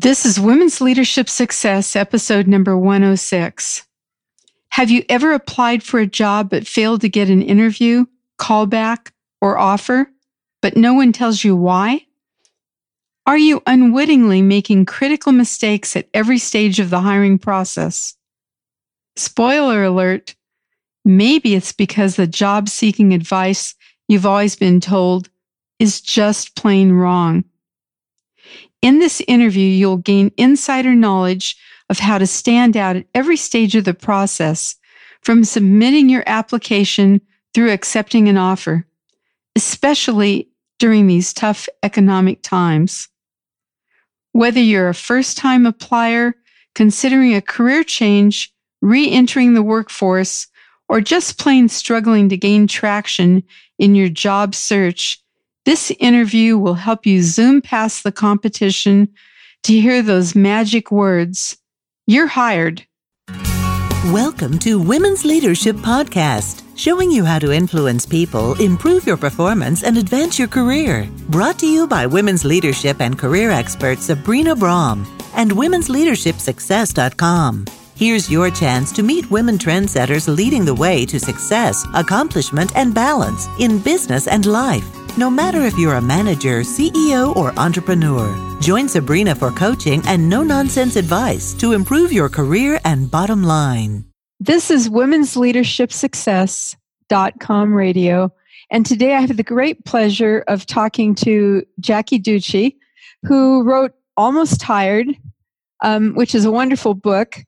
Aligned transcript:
This 0.00 0.24
is 0.24 0.38
Women's 0.38 0.80
Leadership 0.80 1.28
Success, 1.28 1.96
episode 1.96 2.46
number 2.46 2.78
106. 2.78 3.84
Have 4.68 4.90
you 4.92 5.04
ever 5.08 5.32
applied 5.32 5.82
for 5.82 5.98
a 5.98 6.06
job 6.06 6.50
but 6.50 6.68
failed 6.68 7.00
to 7.00 7.08
get 7.08 7.28
an 7.28 7.42
interview, 7.42 8.06
callback, 8.38 9.10
or 9.40 9.58
offer, 9.58 10.08
but 10.62 10.76
no 10.76 10.94
one 10.94 11.12
tells 11.12 11.42
you 11.42 11.56
why? 11.56 12.06
Are 13.26 13.36
you 13.36 13.60
unwittingly 13.66 14.40
making 14.40 14.86
critical 14.86 15.32
mistakes 15.32 15.96
at 15.96 16.08
every 16.14 16.38
stage 16.38 16.78
of 16.78 16.90
the 16.90 17.00
hiring 17.00 17.36
process? 17.36 18.14
Spoiler 19.16 19.82
alert, 19.82 20.36
maybe 21.04 21.56
it's 21.56 21.72
because 21.72 22.14
the 22.14 22.28
job 22.28 22.68
seeking 22.68 23.12
advice 23.12 23.74
you've 24.06 24.26
always 24.26 24.54
been 24.54 24.78
told 24.78 25.28
is 25.80 26.00
just 26.00 26.54
plain 26.54 26.92
wrong. 26.92 27.42
In 28.82 28.98
this 29.00 29.20
interview, 29.26 29.66
you'll 29.66 29.96
gain 29.96 30.30
insider 30.36 30.94
knowledge 30.94 31.56
of 31.90 31.98
how 31.98 32.18
to 32.18 32.26
stand 32.26 32.76
out 32.76 32.96
at 32.96 33.06
every 33.14 33.36
stage 33.36 33.74
of 33.74 33.84
the 33.84 33.94
process, 33.94 34.76
from 35.22 35.44
submitting 35.44 36.08
your 36.08 36.22
application 36.26 37.20
through 37.54 37.72
accepting 37.72 38.28
an 38.28 38.36
offer, 38.36 38.86
especially 39.56 40.48
during 40.78 41.06
these 41.06 41.32
tough 41.32 41.68
economic 41.82 42.42
times. 42.42 43.08
Whether 44.32 44.60
you're 44.60 44.88
a 44.88 44.94
first 44.94 45.36
time 45.36 45.64
applier, 45.64 46.34
considering 46.74 47.34
a 47.34 47.42
career 47.42 47.82
change, 47.82 48.52
re 48.80 49.10
entering 49.10 49.54
the 49.54 49.62
workforce, 49.62 50.46
or 50.88 51.00
just 51.00 51.38
plain 51.38 51.68
struggling 51.68 52.28
to 52.28 52.36
gain 52.36 52.66
traction 52.66 53.42
in 53.78 53.94
your 53.94 54.08
job 54.08 54.54
search, 54.54 55.20
this 55.68 55.92
interview 56.00 56.56
will 56.56 56.72
help 56.72 57.04
you 57.04 57.20
zoom 57.20 57.60
past 57.60 58.02
the 58.02 58.10
competition 58.10 59.06
to 59.62 59.78
hear 59.78 60.00
those 60.00 60.34
magic 60.34 60.90
words. 60.90 61.58
You're 62.06 62.26
hired. 62.26 62.86
Welcome 64.06 64.58
to 64.60 64.80
Women's 64.80 65.26
Leadership 65.26 65.76
Podcast, 65.76 66.62
showing 66.74 67.10
you 67.10 67.22
how 67.22 67.38
to 67.40 67.52
influence 67.52 68.06
people, 68.06 68.58
improve 68.62 69.06
your 69.06 69.18
performance, 69.18 69.84
and 69.84 69.98
advance 69.98 70.38
your 70.38 70.48
career. 70.48 71.06
Brought 71.28 71.58
to 71.58 71.66
you 71.66 71.86
by 71.86 72.06
women's 72.06 72.46
leadership 72.46 73.02
and 73.02 73.18
career 73.18 73.50
expert 73.50 73.98
Sabrina 73.98 74.56
Braham 74.56 75.06
and 75.34 75.50
womensleadershipsuccess.com. 75.50 77.66
Here's 77.94 78.30
your 78.30 78.50
chance 78.50 78.90
to 78.92 79.02
meet 79.02 79.30
women 79.30 79.58
trendsetters 79.58 80.34
leading 80.34 80.64
the 80.64 80.74
way 80.74 81.04
to 81.04 81.20
success, 81.20 81.86
accomplishment, 81.92 82.74
and 82.74 82.94
balance 82.94 83.46
in 83.58 83.80
business 83.80 84.28
and 84.28 84.46
life. 84.46 85.07
No 85.18 85.28
matter 85.28 85.62
if 85.62 85.76
you're 85.76 85.96
a 85.96 86.00
manager, 86.00 86.60
CEO, 86.60 87.34
or 87.34 87.52
entrepreneur, 87.58 88.32
join 88.60 88.88
Sabrina 88.88 89.34
for 89.34 89.50
coaching 89.50 90.00
and 90.06 90.28
no 90.28 90.44
nonsense 90.44 90.94
advice 90.94 91.54
to 91.54 91.72
improve 91.72 92.12
your 92.12 92.28
career 92.28 92.78
and 92.84 93.10
bottom 93.10 93.42
line. 93.42 94.04
This 94.38 94.70
is 94.70 94.88
Women's 94.88 95.36
Leadership 95.36 95.92
Success.com 95.92 97.74
radio. 97.74 98.32
And 98.70 98.86
today 98.86 99.16
I 99.16 99.20
have 99.22 99.36
the 99.36 99.42
great 99.42 99.84
pleasure 99.84 100.44
of 100.46 100.66
talking 100.66 101.16
to 101.16 101.64
Jackie 101.80 102.20
Ducci, 102.20 102.76
who 103.24 103.64
wrote 103.64 103.94
Almost 104.16 104.62
Hired, 104.62 105.08
um, 105.82 106.14
which 106.14 106.32
is 106.32 106.44
a 106.44 106.52
wonderful 106.52 106.94
book. 106.94 107.44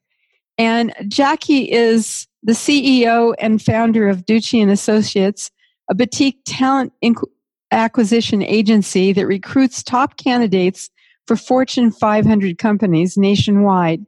And 0.58 0.92
Jackie 1.06 1.70
is 1.70 2.26
the 2.42 2.54
CEO 2.54 3.32
and 3.38 3.62
founder 3.62 4.08
of 4.08 4.26
Ducci 4.26 4.60
and 4.60 4.72
Associates, 4.72 5.52
a 5.88 5.94
boutique 5.94 6.40
talent 6.44 6.92
inc- 7.04 7.22
acquisition 7.70 8.42
agency 8.42 9.12
that 9.12 9.26
recruits 9.26 9.82
top 9.82 10.16
candidates 10.16 10.90
for 11.26 11.36
Fortune 11.36 11.90
500 11.90 12.58
companies 12.58 13.16
nationwide. 13.16 14.04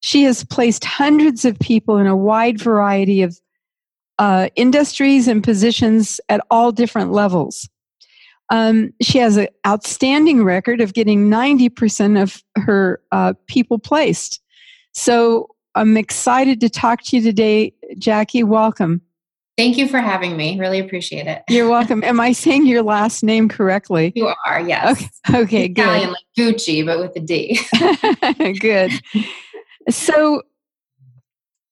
She 0.00 0.22
has 0.24 0.44
placed 0.44 0.84
hundreds 0.84 1.44
of 1.44 1.58
people 1.58 1.98
in 1.98 2.06
a 2.06 2.16
wide 2.16 2.60
variety 2.60 3.22
of 3.22 3.38
uh, 4.18 4.48
industries 4.56 5.28
and 5.28 5.44
positions 5.44 6.20
at 6.28 6.40
all 6.50 6.72
different 6.72 7.12
levels. 7.12 7.68
Um, 8.50 8.92
she 9.02 9.18
has 9.18 9.36
an 9.36 9.48
outstanding 9.66 10.42
record 10.42 10.80
of 10.80 10.94
getting 10.94 11.28
90% 11.28 12.20
of 12.20 12.42
her 12.56 13.00
uh, 13.12 13.34
people 13.46 13.78
placed. 13.78 14.40
So 14.92 15.48
I'm 15.74 15.96
excited 15.96 16.60
to 16.60 16.70
talk 16.70 17.02
to 17.04 17.16
you 17.16 17.22
today, 17.22 17.74
Jackie. 17.98 18.42
Welcome. 18.42 19.02
Thank 19.58 19.76
you 19.76 19.88
for 19.88 19.98
having 19.98 20.36
me. 20.36 20.56
Really 20.56 20.78
appreciate 20.78 21.26
it. 21.26 21.42
You're 21.48 21.68
welcome. 21.70 22.04
Am 22.04 22.20
I 22.20 22.30
saying 22.30 22.66
your 22.66 22.84
last 22.84 23.24
name 23.24 23.48
correctly? 23.48 24.12
You 24.14 24.32
are, 24.46 24.60
yes. 24.60 25.02
Okay, 25.28 25.40
okay 25.40 25.68
good. 25.68 25.82
Italian 25.82 26.10
like 26.10 26.24
Gucci, 26.38 26.86
but 26.86 27.00
with 27.00 27.16
a 27.16 27.20
D. 27.20 27.58
good. 28.60 28.92
So, 29.90 30.42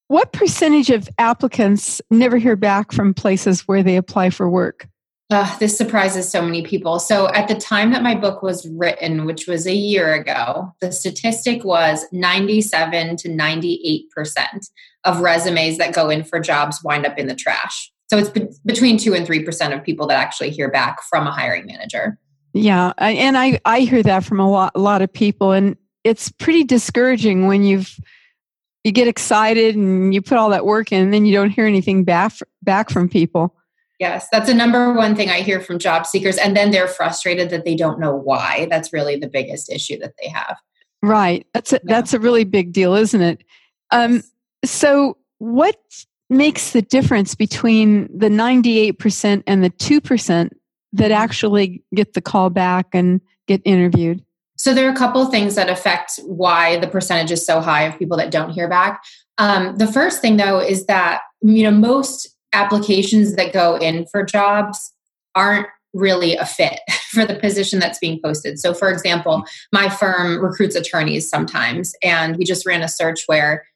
what 0.09 0.33
percentage 0.33 0.91
of 0.91 1.09
applicants 1.19 2.03
never 2.11 2.39
hear 2.39 2.57
back 2.57 2.91
from 2.91 3.15
places 3.15 3.69
where 3.69 3.85
they 3.85 3.97
apply 3.97 4.31
for 4.31 4.51
work? 4.51 4.89
Uh, 5.29 5.59
this 5.59 5.77
surprises 5.77 6.31
so 6.31 6.41
many 6.41 6.63
people. 6.63 7.01
So, 7.01 7.29
at 7.33 7.49
the 7.49 7.57
time 7.57 7.91
that 7.91 8.03
my 8.03 8.15
book 8.15 8.43
was 8.43 8.69
written, 8.69 9.25
which 9.25 9.49
was 9.49 9.67
a 9.67 9.75
year 9.75 10.15
ago, 10.15 10.73
the 10.81 10.93
statistic 10.93 11.65
was 11.65 12.05
97 12.13 13.17
to 13.17 13.29
98% 13.29 14.71
of 15.05 15.21
resumes 15.21 15.79
that 15.79 15.95
go 15.95 16.11
in 16.11 16.23
for 16.23 16.39
jobs 16.39 16.83
wind 16.85 17.07
up 17.07 17.19
in 17.19 17.27
the 17.27 17.35
trash. 17.35 17.91
So 18.09 18.19
it's 18.19 18.29
be- 18.29 18.49
between 18.65 18.99
2 18.99 19.15
and 19.15 19.27
3% 19.27 19.77
of 19.77 19.83
people 19.83 20.07
that 20.09 20.19
actually 20.19 20.51
hear 20.51 20.71
back 20.71 21.03
from 21.03 21.27
a 21.27 21.33
hiring 21.33 21.67
manager. 21.67 22.19
Yeah, 22.53 22.93
and 22.99 23.37
I 23.37 23.61
I 23.65 23.81
hear 23.81 24.03
that 24.03 24.25
from 24.25 24.41
a 24.41 24.51
lot 24.51 24.73
a 24.75 24.79
lot 24.79 25.03
of 25.03 25.13
people 25.13 25.53
and 25.53 25.77
it's 26.05 26.31
pretty 26.31 26.65
discouraging 26.65 27.49
when 27.49 27.65
you've 27.65 27.99
you 28.83 28.93
get 28.93 29.09
excited 29.09 29.75
and 29.77 30.15
you 30.15 30.23
put 30.23 30.39
all 30.39 30.51
that 30.51 30.65
work 30.65 30.93
in 30.93 31.03
and 31.03 31.13
then 31.13 31.27
you 31.27 31.35
don't 31.35 31.51
hear 31.51 31.67
anything 31.67 32.05
back 32.05 32.33
back 32.63 32.89
from 32.89 33.09
people. 33.09 33.56
Yes, 33.99 34.29
that's 34.31 34.47
the 34.47 34.55
number 34.55 34.93
one 34.93 35.15
thing 35.15 35.31
I 35.31 35.41
hear 35.41 35.61
from 35.61 35.79
job 35.79 36.07
seekers 36.07 36.37
and 36.37 36.55
then 36.55 36.71
they're 36.71 36.89
frustrated 36.89 37.49
that 37.51 37.65
they 37.65 37.75
don't 37.75 37.99
know 37.99 38.15
why. 38.15 38.67
That's 38.71 38.93
really 38.93 39.17
the 39.17 39.29
biggest 39.29 39.73
issue 39.73 39.99
that 40.01 40.15
they 40.21 40.29
have. 40.29 40.59
Right. 41.03 41.47
That's 41.55 41.73
a, 41.73 41.77
yeah. 41.77 41.95
that's 41.95 42.13
a 42.13 42.19
really 42.21 42.45
big 42.45 42.73
deal, 42.73 42.95
isn't 42.95 43.21
it? 43.21 43.43
Um, 43.91 44.23
so, 44.65 45.17
what 45.39 45.79
makes 46.29 46.73
the 46.73 46.83
difference 46.83 47.35
between 47.35 48.09
the 48.17 48.29
98% 48.29 49.43
and 49.47 49.63
the 49.63 49.71
2% 49.71 50.51
that 50.95 51.11
actually 51.11 51.85
get 51.95 52.15
the 52.15 52.21
call 52.21 52.51
back 52.51 52.89
and 52.93 53.21
get 53.47 53.63
interviewed? 53.65 54.25
So, 54.57 54.75
there 54.75 54.89
are 54.89 54.93
a 54.93 54.97
couple 54.97 55.23
of 55.23 55.31
things 55.31 55.55
that 55.55 55.69
affect 55.69 56.19
why 56.25 56.79
the 56.79 56.89
percentage 56.89 57.31
is 57.31 57.45
so 57.47 57.61
high 57.61 57.83
of 57.83 57.99
people 57.99 58.17
that 58.17 58.31
don't 58.31 58.51
hear 58.51 58.69
back. 58.69 59.03
Um, 59.39 59.77
the 59.77 59.87
first 59.87 60.21
thing, 60.21 60.39
though, 60.39 60.59
is 60.59 60.87
that 60.87 61.21
you 61.43 61.63
know 61.63 61.71
most 61.71 62.36
applications 62.53 63.35
that 63.37 63.53
go 63.53 63.77
in 63.77 64.07
for 64.07 64.23
jobs 64.25 64.93
aren't 65.35 65.67
really 65.97 66.37
a 66.37 66.47
fit 66.47 66.81
for 67.11 67.25
the 67.25 67.35
position 67.35 67.79
that's 67.79 67.99
being 67.99 68.21
posted. 68.23 68.59
So, 68.59 68.75
for 68.75 68.91
example, 68.91 69.45
my 69.73 69.89
firm 69.89 70.43
recruits 70.43 70.77
attorneys 70.77 71.29
sometimes, 71.29 71.95
and 72.03 72.37
we 72.37 72.45
just 72.45 72.67
ran 72.67 72.83
a 72.83 72.89
search 72.89 73.25
where 73.27 73.67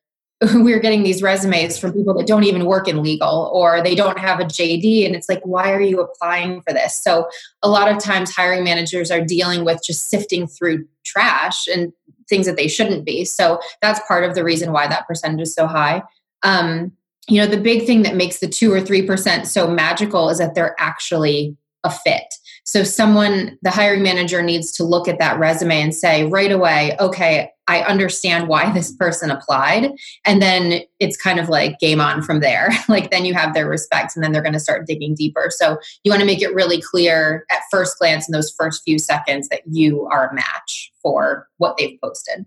we 0.54 0.72
are 0.72 0.80
getting 0.80 1.02
these 1.02 1.22
resumes 1.22 1.78
from 1.78 1.92
people 1.92 2.14
that 2.14 2.26
don't 2.26 2.44
even 2.44 2.64
work 2.64 2.88
in 2.88 3.02
legal 3.02 3.50
or 3.52 3.82
they 3.82 3.94
don't 3.94 4.18
have 4.18 4.40
a 4.40 4.44
JD. 4.44 5.04
And 5.04 5.14
it's 5.14 5.28
like, 5.28 5.42
why 5.44 5.70
are 5.72 5.82
you 5.82 6.00
applying 6.00 6.62
for 6.62 6.72
this? 6.72 6.94
So, 6.94 7.28
a 7.62 7.68
lot 7.68 7.90
of 7.90 8.02
times, 8.02 8.34
hiring 8.34 8.64
managers 8.64 9.10
are 9.10 9.20
dealing 9.20 9.64
with 9.64 9.80
just 9.84 10.08
sifting 10.08 10.46
through 10.46 10.86
trash 11.04 11.66
and 11.68 11.92
things 12.28 12.46
that 12.46 12.56
they 12.56 12.68
shouldn't 12.68 13.04
be. 13.04 13.24
So, 13.24 13.60
that's 13.82 14.00
part 14.06 14.24
of 14.24 14.34
the 14.34 14.44
reason 14.44 14.72
why 14.72 14.88
that 14.88 15.06
percentage 15.06 15.42
is 15.42 15.54
so 15.54 15.66
high. 15.66 16.02
Um, 16.42 16.92
you 17.30 17.40
know, 17.40 17.46
the 17.46 17.60
big 17.60 17.86
thing 17.86 18.02
that 18.02 18.16
makes 18.16 18.40
the 18.40 18.48
two 18.48 18.72
or 18.72 18.80
3% 18.80 19.46
so 19.46 19.68
magical 19.68 20.28
is 20.28 20.38
that 20.38 20.54
they're 20.54 20.74
actually 20.78 21.56
a 21.84 21.90
fit. 21.90 22.34
So, 22.64 22.84
someone, 22.84 23.58
the 23.62 23.70
hiring 23.70 24.02
manager 24.02 24.42
needs 24.42 24.70
to 24.72 24.84
look 24.84 25.08
at 25.08 25.18
that 25.18 25.38
resume 25.38 25.80
and 25.80 25.94
say 25.94 26.24
right 26.24 26.52
away, 26.52 26.94
okay, 27.00 27.50
I 27.68 27.82
understand 27.82 28.48
why 28.48 28.72
this 28.72 28.92
person 28.92 29.30
applied. 29.30 29.92
And 30.24 30.42
then 30.42 30.82
it's 30.98 31.16
kind 31.16 31.38
of 31.38 31.48
like 31.48 31.78
game 31.78 32.00
on 32.00 32.20
from 32.20 32.40
there. 32.40 32.70
like 32.88 33.10
then 33.10 33.24
you 33.24 33.32
have 33.32 33.54
their 33.54 33.68
respect 33.68 34.14
and 34.14 34.24
then 34.24 34.32
they're 34.32 34.42
going 34.42 34.54
to 34.54 34.60
start 34.60 34.86
digging 34.86 35.14
deeper. 35.14 35.50
So 35.50 35.78
you 36.02 36.10
want 36.10 36.20
to 36.20 36.26
make 36.26 36.42
it 36.42 36.52
really 36.52 36.82
clear 36.82 37.46
at 37.50 37.60
first 37.70 37.98
glance 37.98 38.28
in 38.28 38.32
those 38.32 38.50
first 38.50 38.82
few 38.82 38.98
seconds 38.98 39.48
that 39.48 39.62
you 39.66 40.06
are 40.06 40.28
a 40.28 40.34
match 40.34 40.92
for 41.00 41.48
what 41.58 41.76
they've 41.78 41.98
posted. 42.02 42.44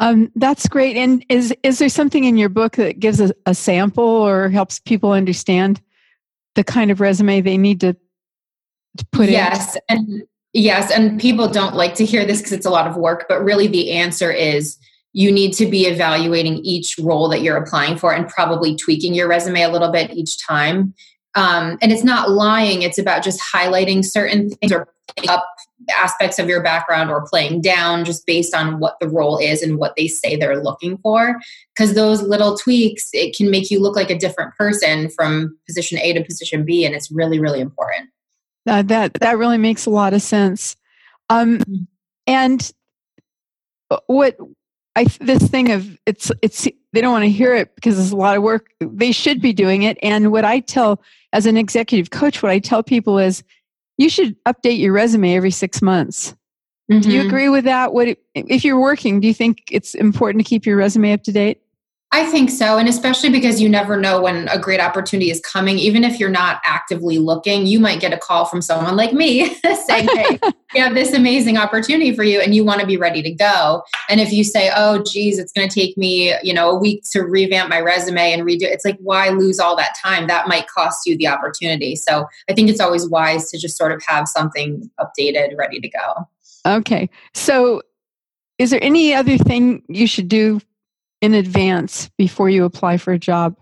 Um, 0.00 0.32
that's 0.34 0.66
great. 0.66 0.96
And 0.96 1.24
is 1.28 1.54
is 1.62 1.78
there 1.78 1.88
something 1.88 2.24
in 2.24 2.36
your 2.36 2.48
book 2.48 2.76
that 2.76 2.98
gives 2.98 3.20
a, 3.20 3.32
a 3.46 3.54
sample 3.54 4.04
or 4.04 4.48
helps 4.48 4.80
people 4.80 5.12
understand 5.12 5.80
the 6.54 6.64
kind 6.64 6.90
of 6.90 7.00
resume 7.00 7.40
they 7.40 7.58
need 7.58 7.80
to, 7.80 7.92
to 8.96 9.06
put 9.12 9.28
yes, 9.28 9.76
in? 9.76 9.80
Yes, 9.88 10.08
and 10.08 10.22
Yes, 10.52 10.90
and 10.90 11.20
people 11.20 11.48
don't 11.48 11.76
like 11.76 11.94
to 11.96 12.04
hear 12.04 12.24
this 12.24 12.38
because 12.38 12.52
it's 12.52 12.66
a 12.66 12.70
lot 12.70 12.88
of 12.88 12.96
work, 12.96 13.26
but 13.28 13.42
really 13.42 13.68
the 13.68 13.92
answer 13.92 14.32
is 14.32 14.78
you 15.12 15.30
need 15.30 15.52
to 15.54 15.66
be 15.66 15.86
evaluating 15.86 16.56
each 16.56 16.98
role 16.98 17.28
that 17.28 17.42
you're 17.42 17.56
applying 17.56 17.96
for 17.96 18.12
and 18.12 18.28
probably 18.28 18.74
tweaking 18.74 19.14
your 19.14 19.28
resume 19.28 19.62
a 19.62 19.68
little 19.68 19.92
bit 19.92 20.10
each 20.10 20.44
time. 20.44 20.92
Um, 21.36 21.78
and 21.80 21.92
it's 21.92 22.02
not 22.02 22.30
lying, 22.30 22.82
it's 22.82 22.98
about 22.98 23.22
just 23.22 23.40
highlighting 23.40 24.04
certain 24.04 24.50
things 24.50 24.72
or 24.72 24.88
up 25.28 25.46
aspects 25.90 26.38
of 26.38 26.48
your 26.48 26.62
background 26.62 27.10
or 27.10 27.26
playing 27.26 27.60
down 27.60 28.04
just 28.04 28.26
based 28.26 28.54
on 28.54 28.78
what 28.80 28.98
the 29.00 29.08
role 29.08 29.38
is 29.38 29.62
and 29.62 29.78
what 29.78 29.94
they 29.96 30.06
say 30.06 30.36
they're 30.36 30.62
looking 30.62 30.98
for 30.98 31.40
because 31.74 31.94
those 31.94 32.22
little 32.22 32.56
tweaks 32.56 33.08
it 33.12 33.34
can 33.34 33.50
make 33.50 33.70
you 33.70 33.80
look 33.80 33.96
like 33.96 34.10
a 34.10 34.18
different 34.18 34.54
person 34.56 35.08
from 35.10 35.56
position 35.66 35.98
a 35.98 36.12
to 36.12 36.22
position 36.24 36.64
b 36.64 36.84
and 36.84 36.94
it's 36.94 37.10
really 37.10 37.40
really 37.40 37.60
important 37.60 38.10
uh, 38.68 38.82
that 38.82 39.14
that 39.14 39.38
really 39.38 39.58
makes 39.58 39.86
a 39.86 39.90
lot 39.90 40.12
of 40.12 40.20
sense 40.20 40.76
um, 41.30 41.58
mm-hmm. 41.58 41.84
and 42.26 42.72
what 44.06 44.36
I 44.96 45.04
this 45.20 45.48
thing 45.48 45.70
of 45.70 45.98
it's 46.06 46.30
it's 46.42 46.68
they 46.92 47.00
don't 47.00 47.12
want 47.12 47.24
to 47.24 47.30
hear 47.30 47.54
it 47.54 47.74
because 47.74 47.98
it's 47.98 48.12
a 48.12 48.16
lot 48.16 48.36
of 48.36 48.42
work. 48.42 48.70
They 48.80 49.12
should 49.12 49.40
be 49.40 49.52
doing 49.52 49.82
it. 49.82 49.96
And 50.02 50.32
what 50.32 50.44
I 50.44 50.60
tell 50.60 51.02
as 51.32 51.46
an 51.46 51.56
executive 51.56 52.10
coach, 52.10 52.42
what 52.42 52.50
I 52.50 52.58
tell 52.58 52.82
people 52.82 53.18
is 53.18 53.44
you 54.00 54.08
should 54.08 54.34
update 54.44 54.78
your 54.78 54.92
resume 54.92 55.34
every 55.34 55.50
six 55.50 55.82
months. 55.82 56.34
Mm-hmm. 56.90 57.00
Do 57.00 57.10
you 57.10 57.20
mm-hmm. 57.20 57.28
agree 57.28 57.48
with 57.50 57.64
that? 57.64 57.92
What 57.92 58.16
if 58.34 58.64
you're 58.64 58.80
working? 58.80 59.20
Do 59.20 59.28
you 59.28 59.34
think 59.34 59.62
it's 59.70 59.94
important 59.94 60.44
to 60.44 60.48
keep 60.48 60.64
your 60.64 60.76
resume 60.76 61.12
up 61.12 61.22
to 61.24 61.32
date? 61.32 61.60
I 62.12 62.26
think 62.26 62.50
so. 62.50 62.76
And 62.76 62.88
especially 62.88 63.30
because 63.30 63.60
you 63.60 63.68
never 63.68 63.96
know 63.96 64.20
when 64.20 64.48
a 64.48 64.58
great 64.58 64.80
opportunity 64.80 65.30
is 65.30 65.40
coming. 65.40 65.78
Even 65.78 66.02
if 66.02 66.18
you're 66.18 66.28
not 66.28 66.60
actively 66.64 67.18
looking, 67.18 67.66
you 67.66 67.78
might 67.78 68.00
get 68.00 68.12
a 68.12 68.18
call 68.18 68.46
from 68.46 68.60
someone 68.60 68.96
like 68.96 69.12
me 69.12 69.54
saying, 69.86 70.08
Hey, 70.08 70.40
we 70.74 70.80
have 70.80 70.94
this 70.94 71.12
amazing 71.12 71.56
opportunity 71.56 72.14
for 72.14 72.24
you 72.24 72.40
and 72.40 72.52
you 72.52 72.64
want 72.64 72.80
to 72.80 72.86
be 72.86 72.96
ready 72.96 73.22
to 73.22 73.30
go. 73.30 73.84
And 74.08 74.20
if 74.20 74.32
you 74.32 74.42
say, 74.42 74.72
Oh, 74.74 75.04
geez, 75.04 75.38
it's 75.38 75.52
going 75.52 75.68
to 75.68 75.72
take 75.72 75.96
me, 75.96 76.34
you 76.42 76.52
know, 76.52 76.70
a 76.70 76.76
week 76.76 77.04
to 77.10 77.20
revamp 77.20 77.70
my 77.70 77.80
resume 77.80 78.32
and 78.32 78.42
redo 78.42 78.62
it, 78.62 78.72
it's 78.72 78.84
like, 78.84 78.98
why 78.98 79.28
lose 79.28 79.60
all 79.60 79.76
that 79.76 79.94
time? 80.02 80.26
That 80.26 80.48
might 80.48 80.66
cost 80.66 81.06
you 81.06 81.16
the 81.16 81.28
opportunity. 81.28 81.94
So 81.94 82.26
I 82.48 82.54
think 82.54 82.70
it's 82.70 82.80
always 82.80 83.08
wise 83.08 83.52
to 83.52 83.58
just 83.58 83.76
sort 83.76 83.92
of 83.92 84.02
have 84.04 84.26
something 84.26 84.90
updated, 84.98 85.56
ready 85.56 85.78
to 85.78 85.88
go. 85.88 86.28
Okay. 86.66 87.08
So 87.34 87.82
is 88.58 88.70
there 88.70 88.82
any 88.82 89.14
other 89.14 89.38
thing 89.38 89.84
you 89.88 90.08
should 90.08 90.28
do 90.28 90.60
in 91.20 91.34
advance 91.34 92.10
before 92.16 92.48
you 92.48 92.64
apply 92.64 92.96
for 92.96 93.12
a 93.12 93.18
job? 93.18 93.56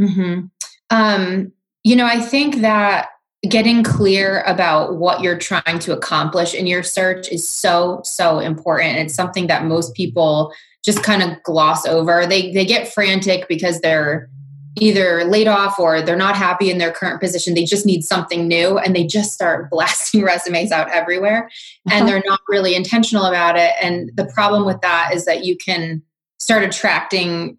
Mm-hmm. 0.00 0.46
Um, 0.90 1.52
you 1.84 1.96
know, 1.96 2.06
I 2.06 2.20
think 2.20 2.56
that 2.56 3.08
getting 3.48 3.82
clear 3.82 4.42
about 4.42 4.96
what 4.96 5.22
you're 5.22 5.38
trying 5.38 5.78
to 5.78 5.92
accomplish 5.92 6.52
in 6.54 6.66
your 6.66 6.82
search 6.82 7.28
is 7.30 7.48
so 7.48 8.02
so 8.04 8.38
important 8.38 8.98
it's 8.98 9.14
something 9.14 9.46
that 9.46 9.64
most 9.64 9.94
people 9.94 10.52
just 10.84 11.02
kind 11.02 11.22
of 11.22 11.42
gloss 11.42 11.86
over 11.86 12.26
they 12.26 12.52
they 12.52 12.66
get 12.66 12.92
frantic 12.92 13.48
because 13.48 13.80
they're 13.80 14.28
either 14.78 15.24
laid 15.24 15.48
off 15.48 15.78
or 15.78 16.02
they're 16.02 16.16
not 16.16 16.36
happy 16.36 16.70
in 16.70 16.76
their 16.76 16.92
current 16.92 17.18
position 17.18 17.54
they 17.54 17.64
just 17.64 17.86
need 17.86 18.04
something 18.04 18.46
new 18.46 18.76
and 18.76 18.94
they 18.94 19.06
just 19.06 19.32
start 19.32 19.70
blasting 19.70 20.22
resumes 20.22 20.70
out 20.70 20.90
everywhere 20.90 21.48
uh-huh. 21.86 21.96
and 21.96 22.06
they're 22.06 22.22
not 22.26 22.40
really 22.46 22.74
intentional 22.74 23.24
about 23.24 23.56
it 23.56 23.72
and 23.80 24.10
the 24.16 24.26
problem 24.26 24.66
with 24.66 24.80
that 24.82 25.12
is 25.14 25.24
that 25.24 25.46
you 25.46 25.56
can 25.56 26.02
start 26.40 26.64
attracting 26.64 27.58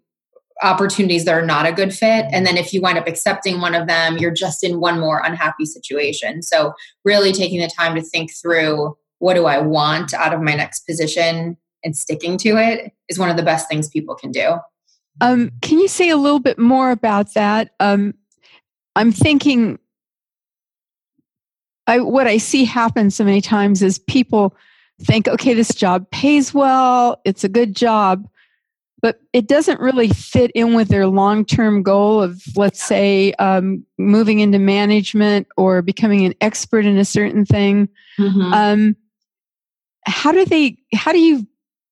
opportunities 0.62 1.24
that 1.24 1.34
are 1.34 1.44
not 1.44 1.66
a 1.66 1.72
good 1.72 1.94
fit. 1.94 2.26
And 2.30 2.46
then 2.46 2.56
if 2.56 2.72
you 2.72 2.80
wind 2.80 2.98
up 2.98 3.08
accepting 3.08 3.60
one 3.60 3.74
of 3.74 3.88
them, 3.88 4.18
you're 4.18 4.30
just 4.30 4.62
in 4.62 4.80
one 4.80 5.00
more 5.00 5.22
unhappy 5.24 5.64
situation. 5.64 6.42
So, 6.42 6.74
really 7.04 7.32
taking 7.32 7.60
the 7.60 7.68
time 7.68 7.94
to 7.94 8.02
think 8.02 8.32
through 8.32 8.96
what 9.18 9.34
do 9.34 9.46
I 9.46 9.58
want 9.58 10.12
out 10.14 10.34
of 10.34 10.40
my 10.40 10.54
next 10.54 10.80
position 10.80 11.56
and 11.84 11.96
sticking 11.96 12.36
to 12.38 12.56
it 12.58 12.92
is 13.08 13.18
one 13.18 13.30
of 13.30 13.36
the 13.36 13.42
best 13.42 13.68
things 13.68 13.88
people 13.88 14.14
can 14.14 14.30
do. 14.30 14.56
Um, 15.20 15.50
can 15.60 15.78
you 15.78 15.88
say 15.88 16.08
a 16.08 16.16
little 16.16 16.40
bit 16.40 16.58
more 16.58 16.90
about 16.90 17.34
that? 17.34 17.70
Um, 17.80 18.14
I'm 18.96 19.12
thinking, 19.12 19.78
I, 21.86 22.00
what 22.00 22.26
I 22.26 22.38
see 22.38 22.64
happen 22.64 23.10
so 23.10 23.24
many 23.24 23.40
times 23.40 23.82
is 23.82 23.98
people 23.98 24.56
think, 25.02 25.28
okay, 25.28 25.54
this 25.54 25.74
job 25.74 26.10
pays 26.10 26.54
well, 26.54 27.20
it's 27.24 27.44
a 27.44 27.48
good 27.48 27.74
job, 27.76 28.28
but 29.02 29.20
it 29.32 29.48
doesn't 29.48 29.80
really 29.80 30.08
fit 30.08 30.52
in 30.54 30.74
with 30.74 30.88
their 30.88 31.08
long 31.08 31.44
term 31.44 31.82
goal 31.82 32.22
of, 32.22 32.40
let's 32.56 32.82
say, 32.82 33.32
um, 33.34 33.84
moving 33.98 34.38
into 34.38 34.60
management 34.60 35.48
or 35.56 35.82
becoming 35.82 36.24
an 36.24 36.34
expert 36.40 36.86
in 36.86 36.96
a 36.96 37.04
certain 37.04 37.44
thing. 37.44 37.88
Mm-hmm. 38.18 38.52
Um, 38.54 38.96
how 40.06 40.30
do 40.30 40.44
they, 40.44 40.78
how 40.94 41.12
do 41.12 41.18
you, 41.18 41.46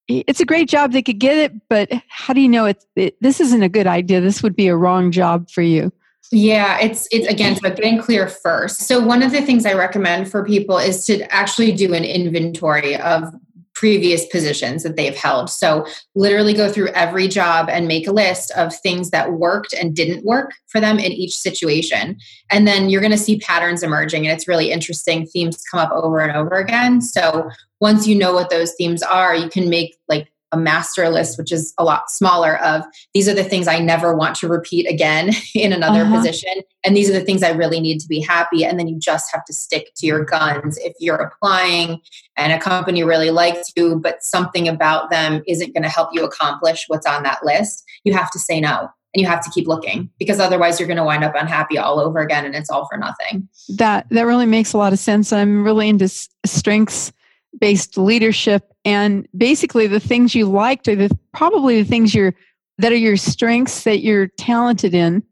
it's 0.09 0.41
a 0.41 0.47
great 0.47 0.69
job, 0.69 0.93
they 0.93 1.03
could 1.03 1.19
get 1.19 1.37
it, 1.37 1.53
but 1.69 1.91
how 2.09 2.33
do 2.33 2.41
you 2.41 2.49
know 2.49 2.65
it, 2.65 2.85
it 2.97 3.21
this 3.21 3.41
isn't 3.41 3.63
a 3.63 3.69
good 3.69 3.87
idea? 3.87 4.21
This 4.21 4.43
would 4.43 4.57
be 4.57 4.69
a 4.69 4.77
wrong 4.77 5.11
job 5.11 5.51
for 5.51 5.63
you? 5.63 5.93
Yeah, 6.33 6.79
it's 6.79 7.09
it's 7.11 7.27
again 7.27 7.57
so 7.57 7.71
getting 7.71 7.99
clear 7.99 8.29
first. 8.29 8.83
So 8.83 9.01
one 9.01 9.23
of 9.23 9.33
the 9.33 9.41
things 9.41 9.67
I 9.67 9.73
recommend 9.73 10.31
for 10.31 10.45
people 10.45 10.79
is 10.79 11.05
to 11.07 11.23
actually 11.35 11.73
do 11.73 11.93
an 11.93 12.05
inventory 12.05 12.97
of 12.97 13.35
previous 13.75 14.27
positions 14.27 14.83
that 14.83 14.97
they've 14.97 15.17
held. 15.17 15.49
So, 15.49 15.87
literally 16.15 16.53
go 16.53 16.71
through 16.71 16.89
every 16.89 17.29
job 17.29 17.69
and 17.71 17.89
make 17.89 18.07
a 18.07 18.13
list 18.13 18.51
of 18.53 18.75
things 18.75 19.11
that 19.11 19.33
worked 19.33 19.73
and 19.73 19.95
didn't 19.95 20.25
work 20.25 20.53
for 20.67 20.81
them 20.81 20.99
in 20.99 21.13
each 21.13 21.37
situation. 21.37 22.19
And 22.51 22.67
then 22.67 22.91
you're 22.91 23.01
going 23.01 23.11
to 23.13 23.19
see 23.19 23.39
patterns 23.39 23.83
emerging, 23.83 24.27
and 24.27 24.37
it's 24.37 24.49
really 24.49 24.71
interesting. 24.71 25.27
Themes 25.27 25.63
come 25.71 25.81
up 25.81 25.93
over 25.93 26.21
and 26.21 26.37
over 26.37 26.57
again. 26.57 27.01
So, 27.01 27.51
once 27.81 28.07
you 28.07 28.15
know 28.15 28.35
what 28.35 28.51
those 28.51 28.75
themes 28.75 29.03
are, 29.03 29.35
you 29.35 29.49
can 29.49 29.71
make 29.71 29.97
like 30.09 30.30
a 30.53 30.57
master 30.57 31.09
list, 31.09 31.39
which 31.39 31.53
is 31.53 31.73
a 31.79 31.85
lot 31.85 32.11
smaller, 32.11 32.59
of 32.59 32.85
these 33.15 33.29
are 33.29 33.35
the 33.35 33.45
things 33.45 33.69
I 33.69 33.79
never 33.79 34.15
want 34.15 34.35
to 34.37 34.49
repeat 34.49 34.87
again 34.89 35.31
in 35.55 35.73
another 35.73 36.03
uh-huh. 36.03 36.17
position. 36.17 36.63
And 36.85 36.97
these 36.97 37.09
are 37.11 37.13
the 37.13 37.25
things 37.25 37.43
I 37.43 37.51
really 37.51 37.81
need 37.81 38.01
to 38.01 38.09
be 38.09 38.21
happy. 38.21 38.65
And 38.65 38.79
then 38.79 38.89
you 38.89 38.99
just 38.99 39.33
have 39.33 39.45
to 39.45 39.53
stick 39.53 39.93
to 39.97 40.07
your 40.07 40.25
guns. 40.25 40.79
If 40.79 40.95
you're 40.99 41.17
applying 41.17 42.01
and 42.37 42.53
a 42.53 42.59
company 42.59 43.05
really 43.05 43.31
likes 43.31 43.73
you, 43.77 43.97
but 43.97 44.23
something 44.23 44.67
about 44.67 45.11
them 45.11 45.43
isn't 45.47 45.75
going 45.75 45.83
to 45.83 45.89
help 45.89 46.11
you 46.13 46.25
accomplish 46.25 46.85
what's 46.89 47.07
on 47.07 47.23
that 47.25 47.45
list, 47.45 47.85
you 48.05 48.13
have 48.15 48.31
to 48.33 48.39
say 48.39 48.61
no. 48.61 48.89
And 49.13 49.21
you 49.21 49.27
have 49.27 49.43
to 49.43 49.51
keep 49.51 49.67
looking 49.67 50.09
because 50.21 50.39
otherwise 50.39 50.79
you're 50.79 50.87
going 50.87 50.97
to 50.97 51.03
wind 51.03 51.25
up 51.25 51.35
unhappy 51.35 51.77
all 51.79 51.99
over 51.99 52.21
again 52.21 52.45
and 52.45 52.55
it's 52.55 52.71
all 52.71 52.87
for 52.89 52.97
nothing. 52.97 53.49
That 53.77 54.07
that 54.11 54.23
really 54.23 54.47
makes 54.47 54.73
a 54.73 54.79
lot 54.79 54.93
of 54.93 55.01
sense. 55.01 55.33
I'm 55.33 55.65
really 55.65 55.89
into 55.89 56.09
strengths 56.47 57.11
based 57.59 57.99
leadership 57.99 58.73
and 58.85 59.27
basically 59.37 59.87
the 59.87 60.01
things 60.01 60.35
you 60.35 60.47
liked 60.47 60.89
are 60.89 60.97
the 60.97 61.17
probably 61.33 61.83
the 61.83 61.89
things 61.89 62.15
you're 62.15 62.35
that 62.79 62.93
are 62.93 62.97
your 62.97 63.17
strengths 63.17 63.85
that 63.85 64.01
you're 64.01 64.29
talented 64.39 64.95
in. 64.95 65.23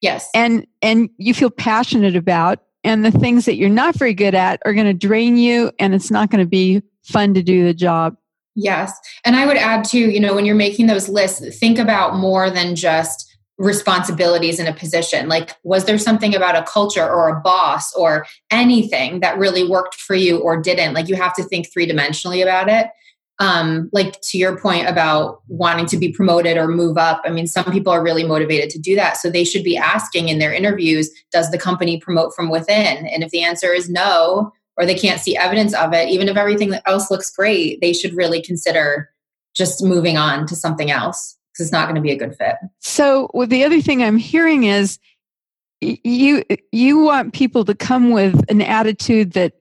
Yes. 0.00 0.28
And 0.34 0.66
and 0.82 1.08
you 1.16 1.34
feel 1.34 1.50
passionate 1.50 2.16
about 2.16 2.60
and 2.84 3.04
the 3.04 3.10
things 3.10 3.46
that 3.46 3.56
you're 3.56 3.68
not 3.68 3.96
very 3.96 4.14
good 4.14 4.34
at 4.34 4.60
are 4.64 4.74
going 4.74 4.86
to 4.86 4.94
drain 4.94 5.36
you 5.36 5.72
and 5.78 5.94
it's 5.94 6.10
not 6.10 6.30
going 6.30 6.44
to 6.44 6.48
be 6.48 6.82
fun 7.02 7.34
to 7.34 7.42
do 7.42 7.64
the 7.64 7.74
job. 7.74 8.16
Yes. 8.54 8.92
And 9.24 9.36
i 9.36 9.46
would 9.46 9.56
add 9.56 9.84
too 9.84 10.10
you 10.10 10.20
know 10.20 10.34
when 10.34 10.44
you're 10.44 10.54
making 10.54 10.86
those 10.86 11.08
lists 11.08 11.58
think 11.58 11.78
about 11.78 12.16
more 12.16 12.50
than 12.50 12.76
just 12.76 13.37
responsibilities 13.58 14.60
in 14.60 14.66
a 14.66 14.72
position? 14.72 15.28
Like 15.28 15.50
was 15.64 15.84
there 15.84 15.98
something 15.98 16.34
about 16.34 16.56
a 16.56 16.62
culture 16.62 17.08
or 17.08 17.28
a 17.28 17.40
boss 17.40 17.92
or 17.94 18.26
anything 18.50 19.20
that 19.20 19.38
really 19.38 19.68
worked 19.68 19.96
for 19.96 20.14
you 20.14 20.38
or 20.38 20.60
didn't? 20.60 20.94
Like 20.94 21.08
you 21.08 21.16
have 21.16 21.34
to 21.34 21.42
think 21.42 21.70
three 21.72 21.88
dimensionally 21.88 22.42
about 22.42 22.68
it. 22.68 22.88
Um, 23.40 23.88
like 23.92 24.20
to 24.22 24.38
your 24.38 24.58
point 24.58 24.88
about 24.88 25.42
wanting 25.46 25.86
to 25.86 25.96
be 25.96 26.10
promoted 26.10 26.56
or 26.56 26.66
move 26.66 26.98
up 26.98 27.22
i 27.24 27.30
mean 27.30 27.46
some 27.46 27.70
people 27.70 27.92
are 27.92 28.02
really 28.02 28.24
motivated 28.24 28.68
to 28.70 28.80
do 28.80 28.96
that. 28.96 29.16
So 29.16 29.30
they 29.30 29.44
should 29.44 29.62
be 29.62 29.76
asking 29.76 30.28
in 30.28 30.38
their 30.38 30.52
interviews 30.52 31.10
does 31.30 31.50
the 31.50 31.58
company 31.58 32.00
promote 32.00 32.34
from 32.34 32.50
within? 32.50 33.06
And 33.06 33.22
if 33.22 33.30
the 33.30 33.42
answer 33.42 33.72
is 33.72 33.88
no 33.88 34.52
or 34.76 34.86
they 34.86 34.94
can't 34.94 35.20
see 35.20 35.36
evidence 35.36 35.74
of 35.74 35.92
it 35.92 36.08
even 36.08 36.28
if 36.28 36.36
everything 36.36 36.74
else 36.86 37.10
looks 37.10 37.30
great 37.30 37.80
they 37.80 37.92
should 37.92 38.14
really 38.14 38.40
consider 38.40 39.10
just 39.54 39.82
moving 39.82 40.16
on 40.16 40.46
to 40.46 40.56
something 40.56 40.90
else 40.90 41.37
because 41.58 41.66
it's 41.66 41.72
not 41.72 41.86
going 41.86 41.96
to 41.96 42.00
be 42.00 42.12
a 42.12 42.16
good 42.16 42.36
fit. 42.36 42.56
So, 42.78 43.28
well, 43.34 43.46
the 43.46 43.64
other 43.64 43.80
thing 43.80 44.02
I'm 44.02 44.16
hearing 44.16 44.64
is 44.64 44.98
you 45.80 46.44
you 46.72 46.98
want 46.98 47.34
people 47.34 47.64
to 47.64 47.74
come 47.74 48.10
with 48.10 48.44
an 48.48 48.62
attitude 48.62 49.32
that 49.32 49.54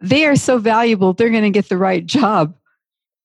they 0.00 0.26
are 0.26 0.36
so 0.36 0.58
valuable 0.58 1.12
they're 1.12 1.30
going 1.30 1.42
to 1.42 1.50
get 1.50 1.68
the 1.68 1.76
right 1.76 2.06
job. 2.06 2.54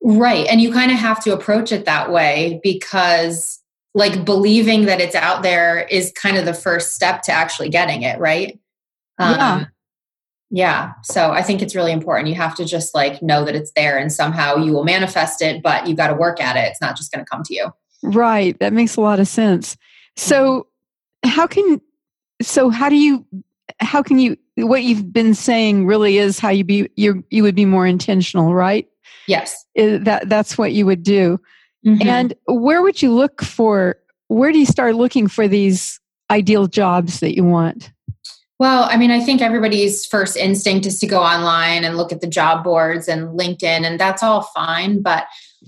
Right, 0.04 0.46
and 0.48 0.62
you 0.62 0.72
kind 0.72 0.92
of 0.92 0.98
have 0.98 1.24
to 1.24 1.34
approach 1.34 1.72
it 1.72 1.86
that 1.86 2.12
way 2.12 2.60
because 2.64 3.62
like 3.94 4.26
believing 4.26 4.86
that 4.86 5.00
it's 5.00 5.16
out 5.16 5.42
there 5.42 5.88
is 5.88 6.12
kind 6.12 6.38
of 6.38 6.46
the 6.46 6.54
first 6.54 6.94
step 6.94 7.22
to 7.24 7.32
actually 7.32 7.70
getting 7.70 8.02
it, 8.02 8.20
right? 8.20 8.60
Um, 9.20 9.36
yeah. 9.36 9.66
Yeah. 10.52 10.94
So 11.04 11.32
I 11.32 11.42
think 11.42 11.62
it's 11.62 11.76
really 11.76 11.92
important. 11.92 12.28
You 12.28 12.36
have 12.36 12.56
to 12.56 12.66
just 12.66 12.94
like 12.94 13.22
know 13.22 13.46
that 13.46 13.56
it's 13.56 13.72
there 13.76 13.98
and 13.98 14.12
somehow 14.12 14.58
you 14.58 14.74
will 14.74 14.84
manifest 14.84 15.42
it, 15.42 15.64
but 15.64 15.88
you 15.88 15.96
got 15.96 16.10
to 16.10 16.14
work 16.14 16.40
at 16.40 16.56
it. 16.56 16.70
It's 16.70 16.82
not 16.82 16.96
just 16.96 17.12
going 17.12 17.26
to 17.26 17.30
come 17.30 17.42
to 17.44 17.54
you. 17.54 17.72
Right. 18.06 18.58
That 18.60 18.74
makes 18.74 18.96
a 18.96 19.02
lot 19.02 19.20
of 19.20 19.28
sense. 19.28 19.78
So, 20.16 20.68
how 21.24 21.48
can, 21.48 21.82
so 22.42 22.70
how 22.70 22.90
do 22.90 22.96
you, 22.96 23.26
how 23.80 24.04
can 24.04 24.20
you, 24.20 24.38
what 24.56 24.84
you've 24.84 25.12
been 25.12 25.34
saying 25.34 25.86
really 25.86 26.18
is 26.18 26.40
how 26.40 26.50
you 26.50 26.64
be, 26.64 26.90
you 26.96 27.24
you 27.30 27.44
would 27.44 27.56
be 27.56 27.66
more 27.66 27.86
intentional, 27.86 28.54
right? 28.54 28.88
Yes. 29.28 29.66
That, 29.76 30.30
that's 30.30 30.58
what 30.58 30.72
you 30.72 30.86
would 30.86 31.04
do. 31.04 31.40
Mm-hmm. 31.86 32.08
And 32.08 32.34
where 32.46 32.82
would 32.82 33.02
you 33.02 33.12
look 33.12 33.42
for, 33.42 33.98
where 34.28 34.52
do 34.52 34.60
you 34.60 34.66
start 34.66 34.96
looking 34.96 35.28
for 35.28 35.48
these 35.48 36.00
ideal 36.30 36.68
jobs 36.68 37.20
that 37.20 37.36
you 37.36 37.44
want? 37.44 37.92
Well, 38.58 38.88
I 38.90 38.96
mean, 38.96 39.12
I 39.12 39.20
think 39.20 39.42
everybody's 39.42 40.06
first 40.06 40.38
instinct 40.38 40.86
is 40.86 41.00
to 41.00 41.08
go 41.08 41.22
online 41.22 41.84
and 41.84 41.98
look 41.98 42.14
at 42.14 42.22
the 42.22 42.28
job 42.28 42.64
boards 42.64 43.10
and 43.10 43.38
LinkedIn, 43.38 43.86
and 43.86 44.00
that's 44.00 44.24
all 44.24 44.44
fine. 44.44 45.02
But 45.02 45.26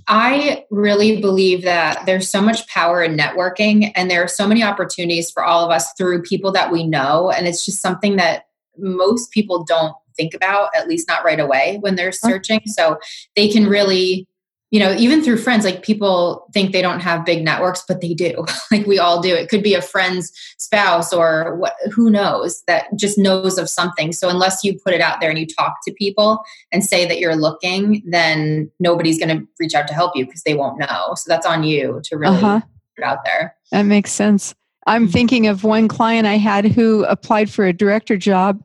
I 0.07 0.65
really 0.71 1.19
believe 1.19 1.63
that 1.63 2.05
there's 2.05 2.29
so 2.29 2.41
much 2.41 2.65
power 2.67 3.03
in 3.03 3.17
networking, 3.17 3.91
and 3.95 4.09
there 4.09 4.23
are 4.23 4.27
so 4.29 4.47
many 4.47 4.63
opportunities 4.63 5.29
for 5.29 5.43
all 5.43 5.65
of 5.65 5.71
us 5.71 5.91
through 5.97 6.21
people 6.21 6.51
that 6.53 6.71
we 6.71 6.87
know. 6.87 7.29
And 7.29 7.45
it's 7.45 7.65
just 7.65 7.81
something 7.81 8.15
that 8.15 8.45
most 8.77 9.31
people 9.31 9.65
don't 9.65 9.93
think 10.15 10.33
about, 10.33 10.69
at 10.73 10.87
least 10.87 11.09
not 11.09 11.25
right 11.25 11.41
away 11.41 11.79
when 11.81 11.95
they're 11.95 12.13
searching. 12.13 12.61
So 12.67 12.99
they 13.35 13.49
can 13.49 13.67
really 13.67 14.27
you 14.69 14.81
know, 14.81 14.93
even 14.95 15.23
through 15.23 15.37
friends, 15.37 15.63
like 15.63 15.81
people 15.81 16.47
think 16.53 16.73
they 16.73 16.81
don't 16.81 16.99
have 16.99 17.25
big 17.25 17.43
networks, 17.43 17.83
but 17.87 18.01
they 18.01 18.13
do. 18.13 18.45
like 18.71 18.85
we 18.85 18.99
all 18.99 19.21
do. 19.21 19.33
It 19.33 19.49
could 19.49 19.63
be 19.63 19.73
a 19.73 19.81
friend's 19.81 20.31
spouse 20.57 21.13
or 21.13 21.55
what, 21.55 21.73
who 21.91 22.09
knows 22.09 22.63
that 22.67 22.87
just 22.97 23.17
knows 23.17 23.57
of 23.57 23.69
something. 23.69 24.11
So 24.11 24.27
unless 24.29 24.63
you 24.63 24.77
put 24.77 24.93
it 24.93 24.99
out 24.99 25.21
there 25.21 25.29
and 25.29 25.39
you 25.39 25.47
talk 25.47 25.77
to 25.85 25.93
people 25.93 26.43
and 26.71 26.83
say 26.83 27.05
that 27.07 27.19
you're 27.19 27.35
looking, 27.35 28.03
then 28.05 28.69
nobody's 28.79 29.19
going 29.19 29.37
to 29.37 29.47
reach 29.57 29.73
out 29.73 29.87
to 29.87 29.93
help 29.93 30.15
you 30.15 30.25
because 30.25 30.43
they 30.43 30.53
won't 30.53 30.79
know. 30.79 31.13
So 31.15 31.25
that's 31.27 31.45
on 31.45 31.63
you 31.63 32.01
to 32.03 32.17
really 32.17 32.35
uh-huh. 32.35 32.59
put 32.59 33.03
it 33.03 33.03
out 33.03 33.19
there. 33.23 33.55
That 33.71 33.83
makes 33.83 34.11
sense. 34.11 34.53
I'm 34.85 35.03
mm-hmm. 35.03 35.11
thinking 35.11 35.47
of 35.47 35.63
one 35.63 35.87
client 35.87 36.27
I 36.27 36.37
had 36.37 36.65
who 36.65 37.05
applied 37.05 37.49
for 37.49 37.65
a 37.65 37.73
director 37.73 38.17
job. 38.17 38.61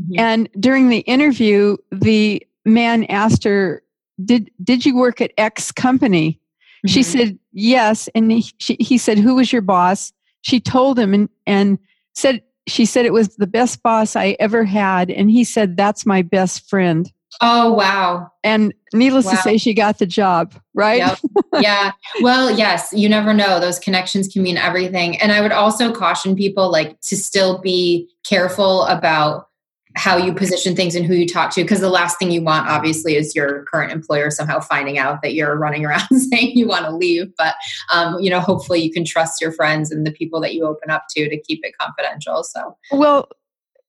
Mm-hmm. 0.00 0.18
And 0.18 0.48
during 0.58 0.88
the 0.88 1.00
interview, 1.00 1.76
the 1.90 2.46
man 2.64 3.04
asked 3.04 3.44
her 3.44 3.82
did 4.24 4.50
did 4.62 4.84
you 4.84 4.96
work 4.96 5.20
at 5.20 5.32
X 5.38 5.72
company? 5.72 6.40
Mm-hmm. 6.84 6.88
She 6.88 7.02
said 7.02 7.38
yes, 7.52 8.08
and 8.14 8.32
he, 8.32 8.44
she, 8.58 8.76
he 8.80 8.98
said, 8.98 9.18
"Who 9.18 9.36
was 9.36 9.52
your 9.52 9.62
boss?" 9.62 10.12
She 10.42 10.60
told 10.60 10.98
him 10.98 11.14
and 11.14 11.28
and 11.46 11.78
said 12.14 12.42
she 12.66 12.84
said 12.84 13.06
it 13.06 13.12
was 13.12 13.36
the 13.36 13.46
best 13.46 13.82
boss 13.82 14.16
I 14.16 14.36
ever 14.40 14.64
had, 14.64 15.10
and 15.10 15.30
he 15.30 15.44
said 15.44 15.76
that's 15.76 16.06
my 16.06 16.22
best 16.22 16.68
friend. 16.68 17.10
Oh 17.40 17.72
wow! 17.72 18.30
And 18.44 18.74
needless 18.92 19.24
wow. 19.24 19.32
to 19.32 19.36
say, 19.38 19.58
she 19.58 19.74
got 19.74 19.98
the 19.98 20.06
job, 20.06 20.54
right? 20.74 20.98
Yep. 20.98 21.18
yeah. 21.60 21.92
Well, 22.20 22.50
yes. 22.50 22.92
You 22.92 23.08
never 23.08 23.32
know; 23.32 23.58
those 23.58 23.78
connections 23.78 24.28
can 24.28 24.42
mean 24.42 24.58
everything. 24.58 25.20
And 25.20 25.32
I 25.32 25.40
would 25.40 25.52
also 25.52 25.92
caution 25.92 26.36
people, 26.36 26.70
like, 26.70 27.00
to 27.02 27.16
still 27.16 27.58
be 27.58 28.08
careful 28.24 28.84
about 28.84 29.48
how 29.94 30.16
you 30.16 30.32
position 30.32 30.74
things 30.74 30.94
and 30.94 31.04
who 31.04 31.14
you 31.14 31.26
talk 31.26 31.52
to 31.54 31.62
because 31.62 31.80
the 31.80 31.90
last 31.90 32.18
thing 32.18 32.30
you 32.30 32.42
want 32.42 32.68
obviously 32.68 33.16
is 33.16 33.34
your 33.34 33.64
current 33.64 33.92
employer 33.92 34.30
somehow 34.30 34.58
finding 34.58 34.98
out 34.98 35.22
that 35.22 35.34
you're 35.34 35.56
running 35.56 35.84
around 35.84 36.08
saying 36.32 36.56
you 36.56 36.66
want 36.66 36.84
to 36.84 36.94
leave. 36.94 37.32
But 37.36 37.54
um, 37.92 38.18
you 38.20 38.30
know 38.30 38.40
hopefully 38.40 38.80
you 38.80 38.92
can 38.92 39.04
trust 39.04 39.40
your 39.40 39.52
friends 39.52 39.90
and 39.90 40.06
the 40.06 40.12
people 40.12 40.40
that 40.40 40.54
you 40.54 40.64
open 40.64 40.90
up 40.90 41.04
to 41.10 41.28
to 41.28 41.40
keep 41.40 41.60
it 41.64 41.76
confidential 41.78 42.42
so. 42.44 42.76
Well 42.90 43.28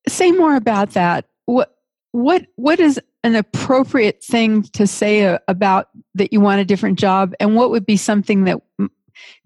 say 0.07 0.31
more 0.31 0.55
about 0.55 0.91
that. 0.91 1.25
What 1.45 1.75
what 2.11 2.47
what 2.55 2.79
is 2.79 2.99
an 3.23 3.35
appropriate 3.35 4.23
thing 4.23 4.63
to 4.63 4.85
say 4.85 5.37
about 5.47 5.89
that 6.15 6.33
you 6.33 6.41
want 6.41 6.61
a 6.61 6.65
different 6.65 6.99
job? 6.99 7.33
And 7.39 7.55
what 7.55 7.69
would 7.71 7.85
be 7.85 7.97
something 7.97 8.43
that 8.45 8.59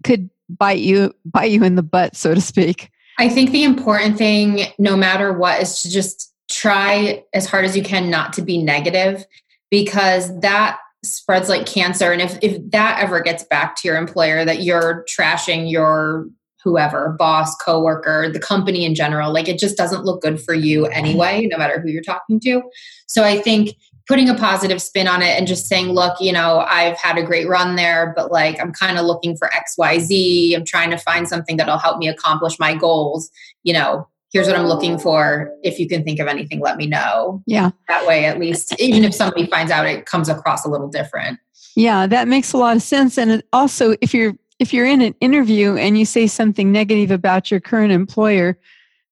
could 0.04 0.30
bite 0.48 0.80
you 0.80 1.14
bite 1.24 1.50
you 1.50 1.62
in 1.62 1.76
the 1.76 1.82
butt 1.82 2.16
so 2.16 2.34
to 2.34 2.40
speak? 2.40 2.90
I 3.20 3.28
think 3.28 3.50
the 3.50 3.64
important 3.64 4.16
thing, 4.16 4.66
no 4.78 4.96
matter 4.96 5.32
what, 5.32 5.60
is 5.60 5.82
to 5.82 5.90
just 5.90 6.27
try 6.50 7.24
as 7.34 7.46
hard 7.46 7.64
as 7.64 7.76
you 7.76 7.82
can 7.82 8.10
not 8.10 8.32
to 8.34 8.42
be 8.42 8.62
negative 8.62 9.24
because 9.70 10.38
that 10.40 10.78
spreads 11.04 11.48
like 11.48 11.66
cancer. 11.66 12.10
And 12.10 12.20
if, 12.20 12.38
if 12.42 12.58
that 12.70 13.00
ever 13.00 13.20
gets 13.20 13.44
back 13.44 13.76
to 13.76 13.88
your 13.88 13.96
employer 13.96 14.44
that 14.44 14.62
you're 14.62 15.04
trashing 15.08 15.70
your 15.70 16.28
whoever 16.64 17.14
boss 17.18 17.54
coworker 17.56 18.28
the 18.32 18.40
company 18.40 18.84
in 18.84 18.92
general 18.92 19.32
like 19.32 19.48
it 19.48 19.60
just 19.60 19.76
doesn't 19.76 20.04
look 20.04 20.20
good 20.20 20.40
for 20.40 20.54
you 20.54 20.86
anyway 20.86 21.46
no 21.50 21.56
matter 21.56 21.80
who 21.80 21.88
you're 21.88 22.02
talking 22.02 22.40
to. 22.40 22.62
So 23.06 23.22
i 23.22 23.40
think 23.40 23.76
putting 24.08 24.28
a 24.28 24.34
positive 24.34 24.82
spin 24.82 25.06
on 25.06 25.22
it 25.22 25.38
and 25.38 25.46
just 25.46 25.66
saying 25.66 25.90
look 25.90 26.20
you 26.20 26.32
know 26.32 26.64
i've 26.68 26.96
had 26.96 27.16
a 27.16 27.22
great 27.22 27.48
run 27.48 27.76
there 27.76 28.12
but 28.16 28.32
like 28.32 28.60
i'm 28.60 28.72
kind 28.72 28.98
of 28.98 29.04
looking 29.06 29.36
for 29.36 29.48
xyz 29.50 30.56
i'm 30.56 30.64
trying 30.64 30.90
to 30.90 30.98
find 30.98 31.28
something 31.28 31.56
that'll 31.56 31.78
help 31.78 31.98
me 31.98 32.08
accomplish 32.08 32.58
my 32.58 32.74
goals 32.74 33.30
you 33.62 33.72
know 33.72 34.08
here's 34.32 34.46
what 34.46 34.56
I'm 34.56 34.66
looking 34.66 34.98
for. 34.98 35.52
If 35.62 35.78
you 35.78 35.88
can 35.88 36.04
think 36.04 36.20
of 36.20 36.26
anything, 36.26 36.60
let 36.60 36.76
me 36.76 36.86
know. 36.86 37.42
Yeah. 37.46 37.70
That 37.88 38.06
way, 38.06 38.24
at 38.24 38.38
least, 38.38 38.78
even 38.78 39.04
if 39.04 39.14
somebody 39.14 39.46
finds 39.46 39.72
out, 39.72 39.86
it 39.86 40.06
comes 40.06 40.28
across 40.28 40.64
a 40.64 40.70
little 40.70 40.88
different. 40.88 41.38
Yeah, 41.76 42.06
that 42.06 42.28
makes 42.28 42.52
a 42.52 42.56
lot 42.56 42.76
of 42.76 42.82
sense. 42.82 43.18
And 43.18 43.42
also, 43.52 43.94
if 44.00 44.12
you're 44.12 44.34
if 44.58 44.72
you're 44.72 44.86
in 44.86 45.00
an 45.00 45.14
interview 45.20 45.76
and 45.76 45.96
you 45.96 46.04
say 46.04 46.26
something 46.26 46.72
negative 46.72 47.12
about 47.12 47.50
your 47.50 47.60
current 47.60 47.92
employer, 47.92 48.58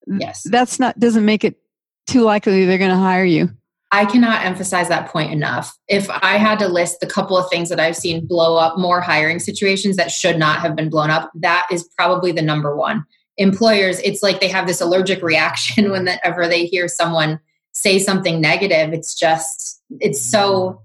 yes, 0.06 0.42
that's 0.50 0.80
not 0.80 0.98
doesn't 0.98 1.24
make 1.24 1.44
it 1.44 1.58
too 2.06 2.22
likely 2.22 2.64
they're 2.64 2.78
going 2.78 2.90
to 2.90 2.96
hire 2.96 3.24
you. 3.24 3.50
I 3.92 4.04
cannot 4.04 4.44
emphasize 4.44 4.88
that 4.88 5.08
point 5.08 5.32
enough. 5.32 5.76
If 5.88 6.10
I 6.10 6.38
had 6.38 6.58
to 6.58 6.66
list 6.66 6.98
the 7.00 7.06
couple 7.06 7.38
of 7.38 7.48
things 7.48 7.68
that 7.68 7.78
I've 7.78 7.96
seen 7.96 8.26
blow 8.26 8.56
up 8.56 8.78
more 8.78 9.00
hiring 9.00 9.38
situations 9.38 9.96
that 9.96 10.10
should 10.10 10.38
not 10.38 10.58
have 10.58 10.74
been 10.74 10.90
blown 10.90 11.10
up, 11.10 11.30
that 11.36 11.66
is 11.70 11.88
probably 11.96 12.32
the 12.32 12.42
number 12.42 12.74
one 12.74 13.06
employers 13.38 13.98
it's 14.00 14.22
like 14.22 14.40
they 14.40 14.48
have 14.48 14.66
this 14.66 14.80
allergic 14.80 15.22
reaction 15.22 15.90
whenever 15.90 16.48
they 16.48 16.66
hear 16.66 16.88
someone 16.88 17.40
say 17.76 17.98
something 17.98 18.40
negative. 18.40 18.92
It's 18.92 19.14
just 19.14 19.82
it's 20.00 20.20
so 20.20 20.82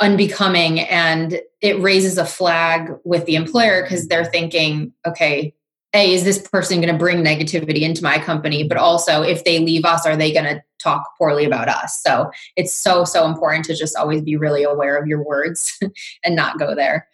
unbecoming 0.00 0.78
and 0.80 1.40
it 1.60 1.80
raises 1.82 2.18
a 2.18 2.24
flag 2.24 2.92
with 3.04 3.26
the 3.26 3.34
employer 3.34 3.82
because 3.82 4.06
they're 4.06 4.24
thinking 4.24 4.92
okay 5.04 5.52
a 5.94 6.14
is 6.14 6.22
this 6.22 6.38
person 6.38 6.80
going 6.80 6.92
to 6.92 6.98
bring 6.98 7.24
negativity 7.24 7.80
into 7.80 8.04
my 8.04 8.18
company? 8.18 8.62
But 8.62 8.76
also 8.76 9.22
if 9.22 9.44
they 9.44 9.58
leave 9.58 9.84
us 9.84 10.06
are 10.06 10.16
they 10.16 10.32
going 10.32 10.44
to 10.44 10.62
talk 10.80 11.02
poorly 11.18 11.44
about 11.44 11.68
us? 11.68 12.00
So 12.00 12.30
it's 12.54 12.72
so 12.72 13.04
so 13.04 13.26
important 13.26 13.64
to 13.64 13.74
just 13.74 13.96
always 13.96 14.22
be 14.22 14.36
really 14.36 14.62
aware 14.62 14.96
of 14.96 15.08
your 15.08 15.24
words 15.24 15.76
and 16.24 16.36
not 16.36 16.58
go 16.58 16.76
there. 16.76 17.08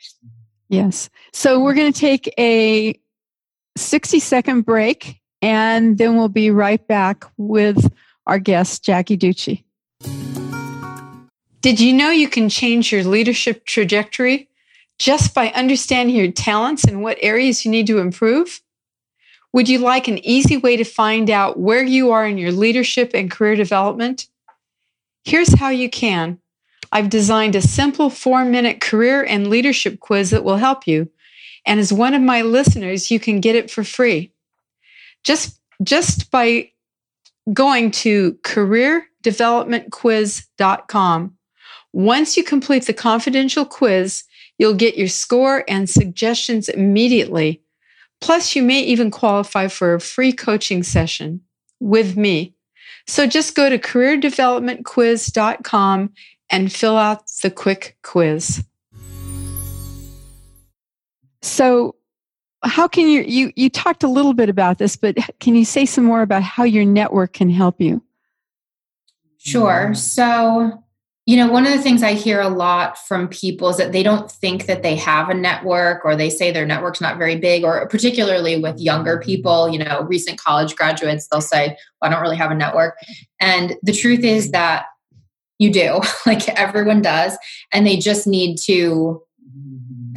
Yes. 0.68 1.08
So 1.32 1.60
we're 1.60 1.74
going 1.74 1.92
to 1.92 1.98
take 1.98 2.32
a 2.38 2.98
60 3.76 4.20
second 4.20 4.62
break, 4.62 5.20
and 5.42 5.98
then 5.98 6.16
we'll 6.16 6.28
be 6.28 6.50
right 6.50 6.84
back 6.86 7.24
with 7.36 7.92
our 8.26 8.38
guest, 8.38 8.84
Jackie 8.84 9.18
Ducci. 9.18 9.64
Did 11.60 11.80
you 11.80 11.92
know 11.92 12.10
you 12.10 12.28
can 12.28 12.48
change 12.48 12.92
your 12.92 13.04
leadership 13.04 13.64
trajectory 13.64 14.48
just 14.98 15.34
by 15.34 15.48
understanding 15.48 16.14
your 16.14 16.30
talents 16.30 16.84
and 16.84 17.02
what 17.02 17.18
areas 17.20 17.64
you 17.64 17.70
need 17.70 17.86
to 17.86 17.98
improve? 17.98 18.60
Would 19.52 19.68
you 19.68 19.78
like 19.78 20.08
an 20.08 20.18
easy 20.26 20.56
way 20.56 20.76
to 20.76 20.84
find 20.84 21.30
out 21.30 21.58
where 21.58 21.82
you 21.82 22.10
are 22.10 22.26
in 22.26 22.38
your 22.38 22.52
leadership 22.52 23.12
and 23.14 23.30
career 23.30 23.56
development? 23.56 24.28
Here's 25.24 25.54
how 25.54 25.70
you 25.70 25.88
can. 25.88 26.38
I've 26.92 27.08
designed 27.08 27.56
a 27.56 27.62
simple 27.62 28.10
four 28.10 28.44
minute 28.44 28.80
career 28.80 29.24
and 29.24 29.48
leadership 29.48 30.00
quiz 30.00 30.30
that 30.30 30.44
will 30.44 30.56
help 30.58 30.86
you. 30.86 31.10
And 31.66 31.80
as 31.80 31.92
one 31.92 32.14
of 32.14 32.22
my 32.22 32.42
listeners, 32.42 33.10
you 33.10 33.18
can 33.18 33.40
get 33.40 33.56
it 33.56 33.70
for 33.70 33.82
free. 33.84 34.32
Just, 35.22 35.58
just 35.82 36.30
by 36.30 36.70
going 37.52 37.90
to 37.90 38.32
careerdevelopmentquiz.com. 38.42 41.36
Once 41.92 42.36
you 42.36 42.44
complete 42.44 42.86
the 42.86 42.92
confidential 42.92 43.64
quiz, 43.64 44.24
you'll 44.58 44.74
get 44.74 44.98
your 44.98 45.08
score 45.08 45.64
and 45.68 45.88
suggestions 45.88 46.68
immediately. 46.68 47.62
Plus, 48.20 48.54
you 48.56 48.62
may 48.62 48.80
even 48.80 49.10
qualify 49.10 49.68
for 49.68 49.94
a 49.94 50.00
free 50.00 50.32
coaching 50.32 50.82
session 50.82 51.40
with 51.80 52.16
me. 52.16 52.54
So 53.06 53.26
just 53.26 53.54
go 53.54 53.68
to 53.68 53.78
careerdevelopmentquiz.com 53.78 56.12
and 56.50 56.72
fill 56.72 56.96
out 56.96 57.26
the 57.42 57.50
quick 57.50 57.98
quiz. 58.02 58.64
So, 61.44 61.96
how 62.62 62.88
can 62.88 63.06
you, 63.08 63.22
you, 63.22 63.52
you 63.56 63.68
talked 63.68 64.02
a 64.02 64.08
little 64.08 64.32
bit 64.32 64.48
about 64.48 64.78
this, 64.78 64.96
but 64.96 65.16
can 65.38 65.54
you 65.54 65.66
say 65.66 65.84
some 65.84 66.04
more 66.04 66.22
about 66.22 66.42
how 66.42 66.64
your 66.64 66.86
network 66.86 67.34
can 67.34 67.50
help 67.50 67.80
you? 67.80 68.02
Sure. 69.36 69.90
Mm. 69.90 69.96
So, 69.96 70.82
you 71.26 71.36
know, 71.36 71.50
one 71.50 71.66
of 71.66 71.72
the 71.72 71.82
things 71.82 72.02
I 72.02 72.14
hear 72.14 72.40
a 72.40 72.48
lot 72.48 72.96
from 72.98 73.28
people 73.28 73.68
is 73.68 73.76
that 73.76 73.92
they 73.92 74.02
don't 74.02 74.30
think 74.30 74.64
that 74.66 74.82
they 74.82 74.96
have 74.96 75.28
a 75.28 75.34
network 75.34 76.04
or 76.04 76.16
they 76.16 76.30
say 76.30 76.50
their 76.50 76.64
network's 76.64 77.02
not 77.02 77.18
very 77.18 77.36
big, 77.36 77.64
or 77.64 77.86
particularly 77.88 78.58
with 78.58 78.80
younger 78.80 79.16
mm-hmm. 79.16 79.26
people, 79.26 79.68
you 79.68 79.78
know, 79.78 80.02
recent 80.02 80.38
college 80.38 80.74
graduates, 80.76 81.28
they'll 81.28 81.42
say, 81.42 81.76
well, 82.00 82.10
I 82.10 82.14
don't 82.14 82.22
really 82.22 82.36
have 82.36 82.50
a 82.50 82.54
network. 82.54 82.96
And 83.40 83.76
the 83.82 83.92
truth 83.92 84.24
is 84.24 84.50
that 84.52 84.86
you 85.58 85.70
do, 85.70 86.00
like 86.26 86.48
everyone 86.48 87.02
does, 87.02 87.36
and 87.72 87.86
they 87.86 87.96
just 87.96 88.26
need 88.26 88.56
to 88.60 89.22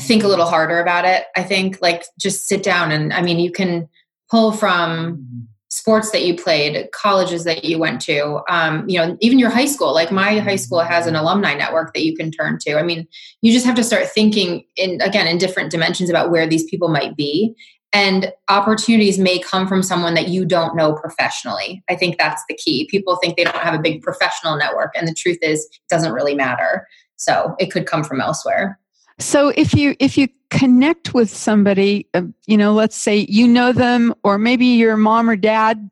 think 0.01 0.23
a 0.23 0.27
little 0.27 0.45
harder 0.45 0.79
about 0.79 1.05
it. 1.05 1.25
I 1.35 1.43
think 1.43 1.79
like 1.81 2.03
just 2.19 2.47
sit 2.47 2.63
down 2.63 2.91
and 2.91 3.13
I 3.13 3.21
mean 3.21 3.39
you 3.39 3.51
can 3.51 3.89
pull 4.29 4.51
from 4.51 5.47
sports 5.69 6.11
that 6.11 6.23
you 6.23 6.35
played, 6.35 6.89
colleges 6.91 7.43
that 7.43 7.65
you 7.65 7.77
went 7.77 8.01
to, 8.01 8.41
um, 8.49 8.87
you 8.87 8.97
know, 8.97 9.17
even 9.19 9.37
your 9.37 9.49
high 9.49 9.65
school. 9.65 9.93
Like 9.93 10.11
my 10.11 10.39
high 10.39 10.55
school 10.55 10.79
has 10.79 11.07
an 11.07 11.15
alumni 11.15 11.53
network 11.53 11.93
that 11.93 12.05
you 12.05 12.15
can 12.15 12.31
turn 12.31 12.57
to. 12.61 12.77
I 12.77 12.83
mean, 12.83 13.07
you 13.41 13.51
just 13.51 13.65
have 13.65 13.75
to 13.75 13.83
start 13.83 14.07
thinking 14.07 14.63
in 14.75 15.01
again 15.01 15.27
in 15.27 15.37
different 15.37 15.71
dimensions 15.71 16.09
about 16.09 16.31
where 16.31 16.47
these 16.47 16.63
people 16.65 16.87
might 16.87 17.15
be 17.15 17.55
and 17.93 18.31
opportunities 18.49 19.17
may 19.17 19.39
come 19.39 19.67
from 19.67 19.81
someone 19.81 20.13
that 20.13 20.27
you 20.27 20.45
don't 20.45 20.75
know 20.75 20.93
professionally. 20.93 21.83
I 21.89 21.95
think 21.95 22.17
that's 22.17 22.43
the 22.49 22.55
key. 22.55 22.87
People 22.91 23.15
think 23.15 23.37
they 23.37 23.43
don't 23.43 23.55
have 23.55 23.73
a 23.73 23.81
big 23.81 24.01
professional 24.01 24.57
network, 24.57 24.91
and 24.95 25.07
the 25.07 25.13
truth 25.13 25.39
is, 25.41 25.65
it 25.65 25.79
doesn't 25.89 26.13
really 26.13 26.35
matter. 26.35 26.87
So 27.15 27.55
it 27.59 27.71
could 27.71 27.85
come 27.85 28.03
from 28.03 28.21
elsewhere. 28.21 28.79
So 29.19 29.49
if 29.49 29.73
you 29.73 29.95
if 29.99 30.17
you 30.17 30.27
connect 30.49 31.13
with 31.13 31.29
somebody, 31.29 32.07
uh, 32.13 32.23
you 32.45 32.57
know, 32.57 32.73
let's 32.73 32.95
say 32.95 33.25
you 33.29 33.47
know 33.47 33.73
them, 33.73 34.13
or 34.23 34.37
maybe 34.37 34.65
your 34.65 34.97
mom 34.97 35.29
or 35.29 35.35
dad 35.35 35.89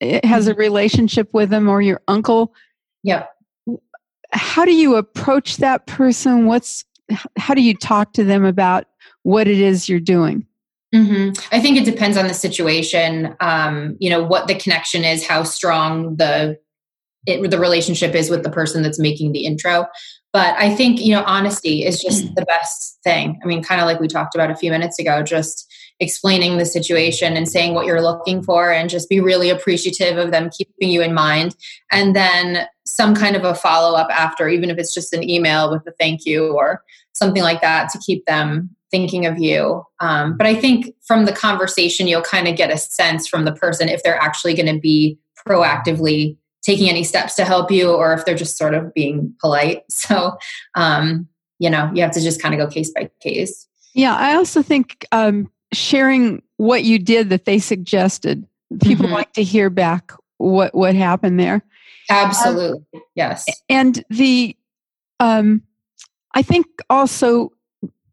eh, 0.00 0.20
has 0.24 0.46
a 0.48 0.50
mm-hmm. 0.50 0.60
relationship 0.60 1.32
with 1.32 1.50
them, 1.50 1.68
or 1.68 1.80
your 1.80 2.00
uncle. 2.08 2.54
Yeah. 3.02 3.26
How 4.32 4.64
do 4.64 4.72
you 4.72 4.96
approach 4.96 5.58
that 5.58 5.86
person? 5.86 6.46
What's 6.46 6.84
how 7.36 7.54
do 7.54 7.62
you 7.62 7.74
talk 7.74 8.12
to 8.14 8.24
them 8.24 8.44
about 8.44 8.86
what 9.22 9.46
it 9.46 9.58
is 9.58 9.88
you're 9.88 10.00
doing? 10.00 10.46
Mm-hmm. 10.94 11.32
I 11.54 11.60
think 11.60 11.76
it 11.76 11.84
depends 11.84 12.16
on 12.16 12.28
the 12.28 12.34
situation. 12.34 13.36
Um, 13.40 13.96
you 14.00 14.10
know 14.10 14.22
what 14.22 14.48
the 14.48 14.54
connection 14.54 15.04
is, 15.04 15.26
how 15.26 15.44
strong 15.44 16.16
the 16.16 16.58
it, 17.26 17.50
the 17.50 17.58
relationship 17.58 18.14
is 18.14 18.30
with 18.30 18.42
the 18.42 18.50
person 18.50 18.82
that's 18.82 18.98
making 18.98 19.32
the 19.32 19.44
intro. 19.44 19.86
But 20.34 20.56
I 20.58 20.74
think 20.74 21.00
you 21.00 21.14
know 21.14 21.22
honesty 21.22 21.84
is 21.84 22.02
just 22.02 22.34
the 22.34 22.44
best 22.44 22.98
thing. 23.04 23.40
I 23.42 23.46
mean, 23.46 23.62
kind 23.62 23.80
of 23.80 23.86
like 23.86 24.00
we 24.00 24.08
talked 24.08 24.34
about 24.34 24.50
a 24.50 24.56
few 24.56 24.70
minutes 24.70 24.98
ago, 24.98 25.22
just 25.22 25.72
explaining 26.00 26.58
the 26.58 26.66
situation 26.66 27.36
and 27.36 27.48
saying 27.48 27.72
what 27.72 27.86
you're 27.86 28.02
looking 28.02 28.42
for, 28.42 28.72
and 28.72 28.90
just 28.90 29.08
be 29.08 29.20
really 29.20 29.48
appreciative 29.48 30.18
of 30.18 30.32
them 30.32 30.50
keeping 30.50 30.90
you 30.90 31.02
in 31.02 31.14
mind, 31.14 31.54
and 31.92 32.16
then 32.16 32.66
some 32.84 33.14
kind 33.14 33.36
of 33.36 33.44
a 33.44 33.54
follow 33.54 33.96
up 33.96 34.10
after, 34.10 34.48
even 34.48 34.70
if 34.70 34.76
it's 34.76 34.92
just 34.92 35.12
an 35.12 35.22
email 35.22 35.70
with 35.70 35.86
a 35.86 35.92
thank 36.00 36.26
you 36.26 36.52
or 36.52 36.82
something 37.14 37.44
like 37.44 37.60
that 37.60 37.88
to 37.90 37.98
keep 38.04 38.26
them 38.26 38.68
thinking 38.90 39.26
of 39.26 39.38
you. 39.38 39.84
Um, 40.00 40.36
but 40.36 40.48
I 40.48 40.56
think 40.56 40.94
from 41.06 41.26
the 41.26 41.32
conversation, 41.32 42.08
you'll 42.08 42.22
kind 42.22 42.48
of 42.48 42.56
get 42.56 42.72
a 42.72 42.76
sense 42.76 43.28
from 43.28 43.44
the 43.44 43.52
person 43.52 43.88
if 43.88 44.02
they're 44.02 44.20
actually 44.20 44.54
going 44.54 44.74
to 44.74 44.80
be 44.80 45.16
proactively 45.46 46.36
taking 46.64 46.88
any 46.88 47.04
steps 47.04 47.34
to 47.34 47.44
help 47.44 47.70
you 47.70 47.90
or 47.90 48.12
if 48.14 48.24
they're 48.24 48.34
just 48.34 48.56
sort 48.56 48.74
of 48.74 48.92
being 48.94 49.34
polite. 49.40 49.84
So, 49.90 50.36
um, 50.74 51.28
you 51.58 51.70
know, 51.70 51.90
you 51.94 52.02
have 52.02 52.10
to 52.12 52.20
just 52.20 52.42
kind 52.42 52.54
of 52.54 52.58
go 52.58 52.66
case 52.66 52.90
by 52.90 53.10
case. 53.20 53.66
Yeah, 53.94 54.16
I 54.16 54.34
also 54.34 54.60
think 54.60 55.06
um, 55.12 55.50
sharing 55.72 56.42
what 56.56 56.84
you 56.84 56.98
did 56.98 57.30
that 57.30 57.44
they 57.44 57.58
suggested. 57.58 58.46
People 58.82 59.06
mm-hmm. 59.06 59.14
like 59.14 59.32
to 59.34 59.42
hear 59.42 59.70
back 59.70 60.12
what 60.38 60.74
what 60.74 60.94
happened 60.94 61.38
there. 61.38 61.62
Absolutely, 62.10 62.84
um, 62.94 63.02
yes. 63.14 63.46
And 63.68 64.04
the, 64.10 64.56
um, 65.20 65.62
I 66.34 66.42
think 66.42 66.66
also 66.90 67.52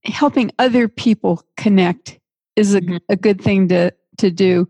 helping 0.03 0.51
other 0.60 0.88
people 0.88 1.43
connect 1.58 2.20
is 2.55 2.75
a, 2.75 2.81
mm-hmm. 2.81 2.98
a 3.10 3.15
good 3.15 3.41
thing 3.41 3.67
to 3.70 3.91
to 4.17 4.29
do. 4.29 4.70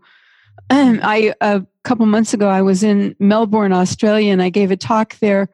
Um, 0.70 1.00
I 1.02 1.34
a 1.40 1.66
couple 1.84 2.06
months 2.06 2.32
ago 2.32 2.48
I 2.48 2.62
was 2.62 2.82
in 2.82 3.16
Melbourne, 3.18 3.72
Australia, 3.72 4.32
and 4.32 4.42
I 4.42 4.50
gave 4.50 4.70
a 4.70 4.76
talk 4.76 5.18
there 5.18 5.48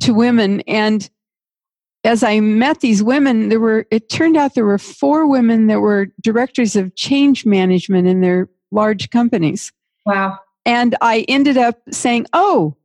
to 0.00 0.14
women. 0.14 0.60
And 0.62 1.08
as 2.04 2.22
I 2.22 2.40
met 2.40 2.80
these 2.80 3.02
women, 3.02 3.48
there 3.48 3.60
were 3.60 3.86
it 3.90 4.08
turned 4.08 4.36
out 4.36 4.54
there 4.54 4.64
were 4.64 4.78
four 4.78 5.26
women 5.26 5.66
that 5.68 5.80
were 5.80 6.08
directors 6.20 6.76
of 6.76 6.94
change 6.96 7.46
management 7.46 8.06
in 8.06 8.20
their 8.20 8.48
large 8.70 9.10
companies. 9.10 9.72
Wow! 10.06 10.38
And 10.66 10.96
I 11.00 11.24
ended 11.28 11.56
up 11.56 11.80
saying, 11.90 12.26
"Oh, 12.32 12.76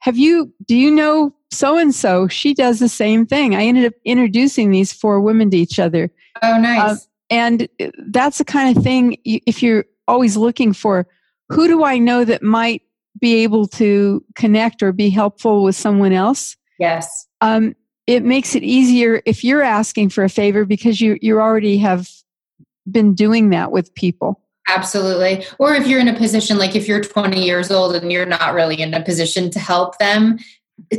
have 0.00 0.16
you? 0.16 0.52
Do 0.66 0.76
you 0.76 0.90
know 0.90 1.34
so 1.52 1.76
and 1.76 1.94
so, 1.94 2.28
she 2.28 2.54
does 2.54 2.78
the 2.78 2.88
same 2.88 3.26
thing. 3.26 3.54
I 3.54 3.64
ended 3.64 3.84
up 3.84 3.92
introducing 4.04 4.70
these 4.70 4.92
four 4.92 5.20
women 5.20 5.50
to 5.50 5.56
each 5.56 5.78
other. 5.78 6.10
Oh, 6.42 6.58
nice. 6.58 6.80
Uh, 6.80 6.96
and 7.30 7.68
that's 8.06 8.38
the 8.38 8.44
kind 8.44 8.76
of 8.76 8.82
thing, 8.82 9.18
if 9.24 9.62
you're 9.62 9.84
always 10.08 10.36
looking 10.36 10.72
for 10.72 11.06
who 11.52 11.68
do 11.68 11.84
I 11.84 11.98
know 11.98 12.24
that 12.24 12.42
might 12.42 12.82
be 13.20 13.42
able 13.42 13.66
to 13.68 14.24
connect 14.34 14.82
or 14.82 14.92
be 14.92 15.10
helpful 15.10 15.62
with 15.62 15.76
someone 15.76 16.12
else? 16.12 16.56
Yes. 16.78 17.26
Um, 17.40 17.74
it 18.06 18.24
makes 18.24 18.54
it 18.54 18.62
easier 18.62 19.22
if 19.26 19.44
you're 19.44 19.62
asking 19.62 20.08
for 20.08 20.24
a 20.24 20.28
favor 20.28 20.64
because 20.64 21.00
you, 21.00 21.18
you 21.20 21.40
already 21.40 21.78
have 21.78 22.08
been 22.90 23.14
doing 23.14 23.50
that 23.50 23.70
with 23.70 23.94
people. 23.94 24.40
Absolutely. 24.68 25.44
Or 25.58 25.74
if 25.74 25.86
you're 25.86 26.00
in 26.00 26.08
a 26.08 26.16
position 26.16 26.58
like 26.58 26.74
if 26.74 26.88
you're 26.88 27.00
20 27.00 27.44
years 27.44 27.70
old 27.70 27.94
and 27.94 28.10
you're 28.10 28.26
not 28.26 28.54
really 28.54 28.80
in 28.80 28.94
a 28.94 29.02
position 29.02 29.50
to 29.50 29.58
help 29.58 29.98
them, 29.98 30.38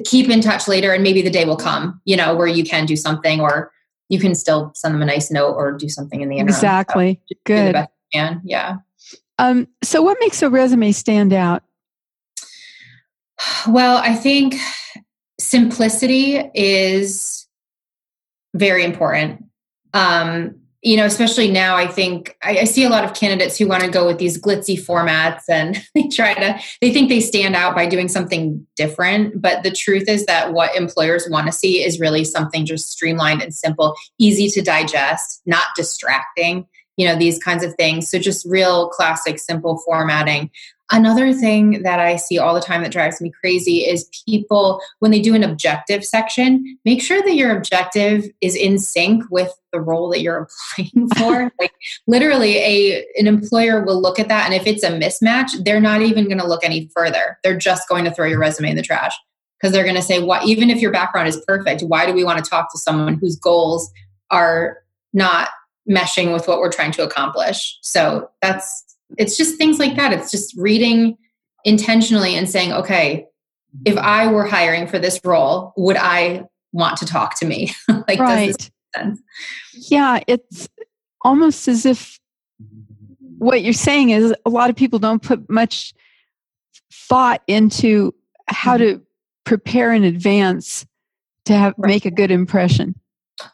keep 0.06 0.30
in 0.30 0.42
touch 0.42 0.68
later 0.68 0.94
and 0.94 1.04
maybe 1.04 1.22
the 1.22 1.30
day 1.30 1.46
will 1.46 1.58
come, 1.58 2.00
you 2.06 2.16
know, 2.16 2.36
where 2.36 2.48
you 2.48 2.64
can 2.64 2.86
do 2.86 2.96
something 2.96 3.42
or 3.42 3.72
you 4.10 4.20
can 4.20 4.36
still 4.36 4.72
send 4.76 4.94
them 4.94 5.02
a 5.02 5.06
nice 5.06 5.32
note 5.32 5.54
or 5.54 5.72
do 5.72 5.90
something 5.90 6.22
in 6.22 6.30
the 6.30 6.38
interim. 6.38 6.50
Exactly. 6.50 7.22
So 7.28 7.36
Good. 7.46 7.88
can. 8.14 8.42
Yeah. 8.44 8.78
Um, 9.40 9.68
so 9.84 10.02
what 10.02 10.18
makes 10.20 10.42
a 10.42 10.50
resume 10.50 10.92
stand 10.92 11.34
out? 11.34 11.64
Well, 13.68 13.98
I 13.98 14.16
think 14.16 14.56
simplicity 15.40 16.38
is 16.54 17.48
very 18.54 18.84
important. 18.84 19.46
Um, 19.94 20.56
you 20.84 20.98
know, 20.98 21.06
especially 21.06 21.50
now, 21.50 21.78
I 21.78 21.88
think 21.88 22.36
I, 22.44 22.60
I, 22.60 22.64
see 22.66 22.84
a 22.84 22.90
lot 22.90 23.06
of 23.06 23.14
candidates 23.14 23.58
who 23.58 23.70
want 23.70 23.84
to 23.84 23.90
go 23.90 24.06
with 24.06 24.18
these 24.18 24.40
glitzy 24.40 24.78
formats 24.78 25.44
and 25.48 25.82
they 25.96 26.10
try 26.10 26.34
to, 26.34 26.60
they 26.82 26.92
think 26.92 27.08
they 27.08 27.22
stand 27.22 27.56
out 27.56 27.74
by 27.74 27.86
doing 27.86 28.10
something 28.10 28.68
different. 28.76 29.42
But 29.42 29.64
the 29.64 29.72
truth 29.72 30.10
is 30.10 30.26
that 30.26 30.52
what 30.52 30.76
employers 30.76 31.26
want 31.30 31.46
to 31.46 31.54
see 31.54 31.84
is 31.84 32.02
really 32.02 32.26
something 32.26 32.66
just 32.66 32.92
streamlined 32.92 33.42
and 33.42 33.56
simple, 33.56 33.96
easy 34.20 34.50
to 34.50 34.62
digest, 34.62 35.42
not 35.46 35.68
distracting, 35.76 36.68
you 36.98 37.08
know, 37.08 37.16
these 37.16 37.40
kinds 37.40 37.64
of 37.64 37.74
things. 37.76 38.10
So 38.10 38.20
just 38.20 38.46
real 38.46 38.90
classic, 38.90 39.40
simple 39.40 39.80
formatting. 39.86 40.52
Another 40.92 41.34
thing 41.34 41.82
that 41.84 42.00
I 42.00 42.18
see 42.18 42.38
all 42.38 42.54
the 42.54 42.62
time 42.62 42.84
that 42.84 42.92
drives 42.92 43.20
me 43.20 43.32
crazy 43.32 43.78
is 43.80 44.10
people, 44.28 44.80
when 45.00 45.10
they 45.10 45.22
do 45.22 45.34
an 45.34 45.44
objective 45.44 46.06
section, 46.06 46.78
make 46.86 47.02
sure 47.02 47.22
that 47.24 47.36
your 47.36 47.56
objective 47.56 48.26
is 48.42 48.56
in 48.56 48.78
sync 48.78 49.24
with 49.32 49.52
the 49.72 49.80
role 49.80 50.10
that 50.10 50.22
you're 50.22 50.48
applying 50.78 51.10
for. 51.18 51.52
like 51.60 51.74
literally 52.06 52.58
a 52.58 53.06
an 53.18 53.26
employer 53.26 53.84
will 53.84 54.00
look 54.00 54.20
at 54.20 54.28
that 54.28 54.46
and 54.46 54.54
if 54.54 54.68
it's 54.68 54.84
a 54.84 54.92
mismatch, 54.92 55.64
they're 55.64 55.82
not 55.82 56.02
even 56.02 56.26
going 56.26 56.38
to 56.38 56.48
look 56.48 56.64
any 56.64 56.90
further. 56.94 57.40
They're 57.44 57.58
just 57.58 57.90
going 57.90 58.06
to 58.06 58.12
throw 58.12 58.28
your 58.28 58.40
resume 58.40 58.70
in 58.70 58.76
the 58.76 58.84
trash 58.84 59.18
because 59.60 59.74
they're 59.74 59.84
going 59.84 59.96
to 59.96 60.02
say, 60.02 60.22
"What 60.22 60.46
even 60.46 60.70
if 60.70 60.80
your 60.80 60.92
background 60.92 61.28
is 61.28 61.42
perfect, 61.48 61.82
why 61.82 62.06
do 62.06 62.14
we 62.14 62.24
want 62.24 62.44
to 62.44 62.48
talk 62.48 62.72
to 62.72 62.78
someone 62.78 63.16
whose 63.16 63.38
goals 63.38 63.90
are 64.30 64.78
not 65.14 65.50
meshing 65.90 66.34
with 66.34 66.48
what 66.48 66.60
we're 66.60 66.72
trying 66.72 66.92
to 66.94 67.04
accomplish?" 67.04 67.78
So 67.82 68.30
that's 68.42 68.84
it's 69.18 69.38
just 69.38 69.58
things 69.58 69.80
like 69.80 69.96
that. 69.96 70.14
It's 70.14 70.32
just 70.32 70.56
reading 70.58 71.18
intentionally 71.66 72.36
and 72.36 72.50
saying, 72.50 72.74
okay, 72.74 73.28
if 73.86 73.98
I 73.98 74.28
were 74.28 74.46
hiring 74.46 74.88
for 74.88 75.00
this 75.00 75.20
role, 75.24 75.74
would 75.78 75.98
I 75.98 76.46
want 76.72 76.98
to 76.98 77.06
talk 77.06 77.40
to 77.40 77.46
me? 77.46 77.72
like, 78.08 78.20
right. 78.20 78.70
Yeah, 79.74 80.20
it's 80.28 80.70
almost 81.22 81.68
as 81.68 81.86
if 81.86 82.20
what 83.38 83.64
you're 83.64 83.74
saying 83.74 84.12
is 84.12 84.34
a 84.46 84.50
lot 84.50 84.70
of 84.70 84.76
people 84.76 85.00
don't 85.00 85.22
put 85.22 85.50
much 85.50 85.94
thought 86.92 87.42
into 87.48 88.14
how 88.48 88.78
to 88.78 88.96
mm-hmm. 88.96 89.04
prepare 89.46 89.94
in 89.94 90.04
advance 90.04 90.86
to 91.46 91.54
have 91.54 91.74
right. 91.78 91.88
make 91.88 92.06
a 92.06 92.12
good 92.12 92.32
impression. 92.32 92.96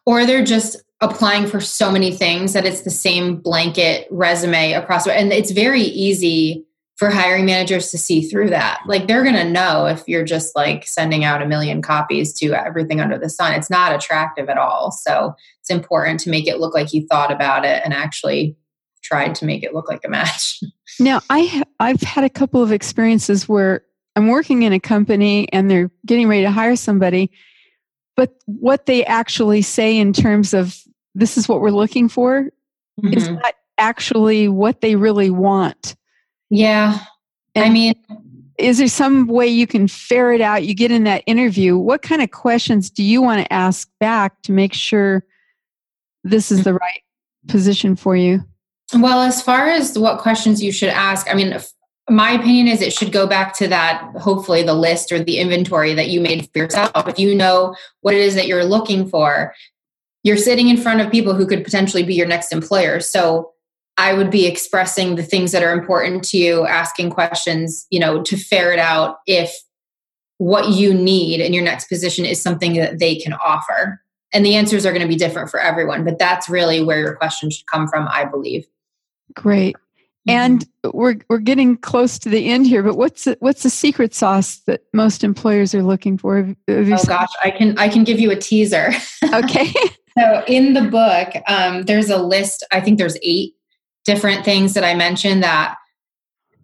Or 0.05 0.25
they're 0.25 0.43
just 0.43 0.83
applying 1.01 1.47
for 1.47 1.59
so 1.59 1.91
many 1.91 2.11
things 2.11 2.53
that 2.53 2.65
it's 2.65 2.81
the 2.81 2.89
same 2.89 3.37
blanket 3.37 4.07
resume 4.11 4.73
across 4.73 5.07
and 5.07 5.31
it's 5.31 5.51
very 5.51 5.81
easy 5.81 6.65
for 6.97 7.09
hiring 7.09 7.45
managers 7.45 7.91
to 7.91 7.97
see 7.97 8.21
through 8.21 8.49
that. 8.49 8.81
Like 8.85 9.07
they're 9.07 9.23
going 9.23 9.35
to 9.35 9.49
know 9.49 9.85
if 9.85 10.03
you're 10.05 10.25
just 10.25 10.53
like 10.53 10.85
sending 10.85 11.23
out 11.23 11.41
a 11.41 11.47
million 11.47 11.81
copies 11.81 12.33
to 12.39 12.53
everything 12.53 12.99
under 12.99 13.17
the 13.17 13.29
sun. 13.29 13.53
It's 13.53 13.69
not 13.69 13.95
attractive 13.95 14.49
at 14.49 14.57
all. 14.57 14.91
So 14.91 15.33
it's 15.61 15.69
important 15.69 16.19
to 16.21 16.29
make 16.29 16.45
it 16.45 16.59
look 16.59 16.73
like 16.73 16.91
you 16.91 17.07
thought 17.07 17.31
about 17.31 17.63
it 17.63 17.81
and 17.85 17.93
actually 17.93 18.57
tried 19.01 19.33
to 19.35 19.45
make 19.45 19.63
it 19.63 19.73
look 19.73 19.87
like 19.87 20.01
a 20.05 20.09
match. 20.09 20.61
Now 21.01 21.21
i 21.29 21.45
ha- 21.45 21.63
i've 21.79 22.01
had 22.01 22.25
a 22.25 22.29
couple 22.29 22.61
of 22.61 22.73
experiences 22.73 23.47
where 23.47 23.85
i'm 24.17 24.27
working 24.27 24.63
in 24.63 24.73
a 24.73 24.81
company 24.81 25.47
and 25.53 25.71
they're 25.71 25.89
getting 26.05 26.27
ready 26.27 26.41
to 26.41 26.51
hire 26.51 26.75
somebody 26.75 27.31
but 28.17 28.33
what 28.47 28.85
they 28.85 29.05
actually 29.05 29.61
say 29.61 29.97
in 29.97 30.11
terms 30.11 30.53
of 30.53 30.77
this 31.15 31.37
is 31.37 31.47
what 31.47 31.61
we're 31.61 31.71
looking 31.71 32.09
for 32.09 32.49
mm-hmm. 33.01 33.13
is 33.13 33.29
not 33.29 33.53
actually 33.77 34.47
what 34.47 34.81
they 34.81 34.95
really 34.95 35.29
want. 35.29 35.95
Yeah. 36.49 36.99
And 37.55 37.65
I 37.65 37.69
mean, 37.69 37.93
is 38.57 38.77
there 38.77 38.87
some 38.87 39.27
way 39.27 39.47
you 39.47 39.65
can 39.65 39.87
ferret 39.87 40.41
out? 40.41 40.65
You 40.65 40.73
get 40.73 40.91
in 40.91 41.05
that 41.05 41.23
interview. 41.25 41.77
What 41.77 42.01
kind 42.01 42.21
of 42.21 42.31
questions 42.31 42.89
do 42.89 43.03
you 43.03 43.21
want 43.21 43.41
to 43.41 43.53
ask 43.53 43.89
back 43.99 44.41
to 44.43 44.51
make 44.51 44.73
sure 44.73 45.23
this 46.23 46.51
is 46.51 46.63
the 46.63 46.73
right 46.73 47.01
position 47.47 47.95
for 47.95 48.15
you? 48.15 48.43
Well, 48.93 49.21
as 49.21 49.41
far 49.41 49.67
as 49.67 49.97
what 49.97 50.19
questions 50.19 50.61
you 50.61 50.71
should 50.71 50.89
ask, 50.89 51.29
I 51.29 51.35
mean, 51.35 51.57
my 52.09 52.31
opinion 52.31 52.67
is 52.67 52.81
it 52.81 52.91
should 52.91 53.11
go 53.11 53.27
back 53.27 53.55
to 53.57 53.67
that 53.67 54.03
hopefully 54.17 54.63
the 54.63 54.73
list 54.73 55.11
or 55.11 55.23
the 55.23 55.37
inventory 55.37 55.93
that 55.93 56.09
you 56.09 56.19
made 56.19 56.49
for 56.51 56.59
yourself 56.59 57.07
if 57.07 57.19
you 57.19 57.35
know 57.35 57.75
what 58.01 58.15
it 58.15 58.19
is 58.19 58.33
that 58.33 58.47
you're 58.47 58.65
looking 58.65 59.07
for 59.07 59.53
you're 60.23 60.37
sitting 60.37 60.69
in 60.69 60.77
front 60.77 61.01
of 61.01 61.11
people 61.11 61.33
who 61.33 61.47
could 61.47 61.63
potentially 61.63 62.03
be 62.03 62.13
your 62.13 62.27
next 62.27 62.51
employer. 62.51 62.99
So 62.99 63.53
I 63.97 64.13
would 64.13 64.31
be 64.31 64.45
expressing 64.45 65.15
the 65.15 65.23
things 65.23 65.51
that 65.51 65.63
are 65.63 65.73
important 65.73 66.23
to 66.29 66.37
you, 66.37 66.65
asking 66.65 67.09
questions, 67.09 67.85
you 67.89 67.99
know, 67.99 68.21
to 68.23 68.37
ferret 68.37 68.79
out 68.79 69.17
if 69.27 69.53
what 70.37 70.69
you 70.69 70.93
need 70.93 71.41
in 71.41 71.53
your 71.53 71.63
next 71.63 71.89
position 71.89 72.25
is 72.25 72.41
something 72.41 72.73
that 72.75 72.99
they 72.99 73.15
can 73.15 73.33
offer. 73.33 74.01
And 74.31 74.45
the 74.45 74.55
answers 74.55 74.85
are 74.85 74.91
going 74.91 75.01
to 75.01 75.07
be 75.07 75.17
different 75.17 75.49
for 75.49 75.59
everyone, 75.59 76.05
but 76.05 76.17
that's 76.17 76.47
really 76.47 76.81
where 76.81 76.99
your 76.99 77.15
question 77.15 77.49
should 77.49 77.65
come 77.65 77.87
from, 77.87 78.07
I 78.07 78.25
believe. 78.25 78.65
Great. 79.35 79.75
Mm-hmm. 79.75 80.31
And 80.31 80.67
we're 80.93 81.17
we're 81.29 81.39
getting 81.39 81.77
close 81.77 82.19
to 82.19 82.29
the 82.29 82.45
end 82.49 82.67
here, 82.67 82.83
but 82.83 82.95
what's 82.95 83.25
the, 83.25 83.37
what's 83.39 83.63
the 83.63 83.69
secret 83.69 84.13
sauce 84.13 84.57
that 84.67 84.81
most 84.93 85.23
employers 85.23 85.73
are 85.73 85.83
looking 85.83 86.17
for? 86.17 86.55
oh 86.67 87.03
gosh, 87.05 87.29
I 87.43 87.51
can 87.51 87.77
I 87.77 87.89
can 87.89 88.03
give 88.03 88.19
you 88.19 88.31
a 88.31 88.35
teaser. 88.35 88.91
Okay. 89.33 89.71
so 90.17 90.43
in 90.47 90.73
the 90.73 90.83
book, 90.83 91.29
um, 91.47 91.83
there's 91.83 92.09
a 92.09 92.21
list. 92.21 92.65
I 92.71 92.81
think 92.81 92.97
there's 92.97 93.17
eight 93.21 93.53
different 94.05 94.45
things 94.45 94.73
that 94.73 94.83
I 94.83 94.93
mentioned 94.95 95.43
that 95.43 95.75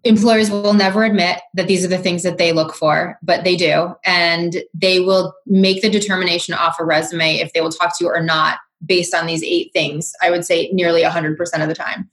employers 0.04 0.50
will 0.50 0.74
never 0.74 1.04
admit 1.04 1.40
that 1.54 1.66
these 1.66 1.84
are 1.84 1.88
the 1.88 1.98
things 1.98 2.22
that 2.22 2.38
they 2.38 2.52
look 2.52 2.74
for, 2.74 3.18
but 3.22 3.44
they 3.44 3.56
do. 3.56 3.94
And 4.04 4.62
they 4.72 5.00
will 5.00 5.34
make 5.46 5.82
the 5.82 5.90
determination 5.90 6.54
off 6.54 6.78
a 6.78 6.84
resume 6.84 7.36
if 7.36 7.52
they 7.52 7.60
will 7.60 7.70
talk 7.70 7.98
to 7.98 8.04
you 8.04 8.10
or 8.10 8.22
not 8.22 8.58
based 8.84 9.14
on 9.14 9.26
these 9.26 9.42
eight 9.42 9.72
things. 9.72 10.12
I 10.22 10.30
would 10.30 10.44
say 10.44 10.70
nearly 10.72 11.02
100% 11.02 11.38
of 11.62 11.68
the 11.68 11.74
time. 11.74 12.08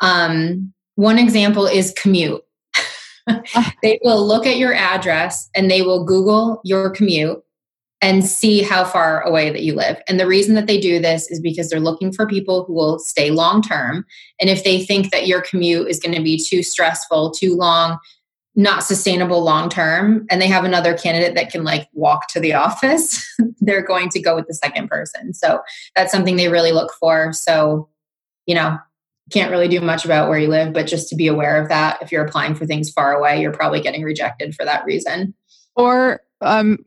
Um, 0.00 0.72
one 0.96 1.18
example 1.18 1.66
is 1.66 1.94
commute. 1.96 2.42
they 3.82 3.98
will 4.02 4.26
look 4.26 4.46
at 4.46 4.56
your 4.56 4.74
address 4.74 5.48
and 5.54 5.70
they 5.70 5.82
will 5.82 6.04
Google 6.04 6.60
your 6.64 6.90
commute 6.90 7.42
and 8.02 8.24
see 8.24 8.62
how 8.62 8.84
far 8.84 9.20
away 9.22 9.50
that 9.50 9.62
you 9.62 9.74
live. 9.74 10.00
And 10.08 10.18
the 10.18 10.26
reason 10.26 10.54
that 10.54 10.66
they 10.66 10.80
do 10.80 10.98
this 10.98 11.30
is 11.30 11.38
because 11.38 11.68
they're 11.68 11.80
looking 11.80 12.12
for 12.12 12.26
people 12.26 12.64
who 12.64 12.72
will 12.72 12.98
stay 12.98 13.30
long 13.30 13.60
term. 13.62 14.06
And 14.40 14.48
if 14.48 14.64
they 14.64 14.84
think 14.84 15.10
that 15.10 15.26
your 15.26 15.42
commute 15.42 15.88
is 15.88 16.00
going 16.00 16.14
to 16.14 16.22
be 16.22 16.38
too 16.38 16.62
stressful, 16.62 17.32
too 17.32 17.54
long, 17.54 17.98
not 18.56 18.84
sustainable 18.84 19.42
long 19.44 19.68
term, 19.68 20.26
and 20.30 20.40
they 20.40 20.46
have 20.46 20.64
another 20.64 20.96
candidate 20.96 21.34
that 21.34 21.50
can 21.50 21.62
like 21.62 21.88
walk 21.92 22.28
to 22.28 22.40
the 22.40 22.54
office, 22.54 23.22
they're 23.60 23.84
going 23.84 24.08
to 24.10 24.20
go 24.20 24.34
with 24.34 24.46
the 24.46 24.54
second 24.54 24.88
person. 24.88 25.34
So 25.34 25.60
that's 25.94 26.10
something 26.10 26.36
they 26.36 26.48
really 26.48 26.72
look 26.72 26.92
for. 26.98 27.32
So, 27.34 27.88
you 28.46 28.54
know, 28.54 28.78
can't 29.30 29.50
really 29.50 29.68
do 29.68 29.80
much 29.80 30.04
about 30.04 30.28
where 30.28 30.38
you 30.38 30.48
live, 30.48 30.72
but 30.72 30.86
just 30.86 31.08
to 31.10 31.14
be 31.14 31.28
aware 31.28 31.62
of 31.62 31.68
that. 31.68 32.02
If 32.02 32.10
you're 32.10 32.24
applying 32.24 32.54
for 32.54 32.66
things 32.66 32.90
far 32.90 33.12
away, 33.12 33.40
you're 33.40 33.52
probably 33.52 33.80
getting 33.80 34.02
rejected 34.02 34.54
for 34.54 34.64
that 34.64 34.84
reason. 34.84 35.34
Or 35.76 36.22
um, 36.40 36.78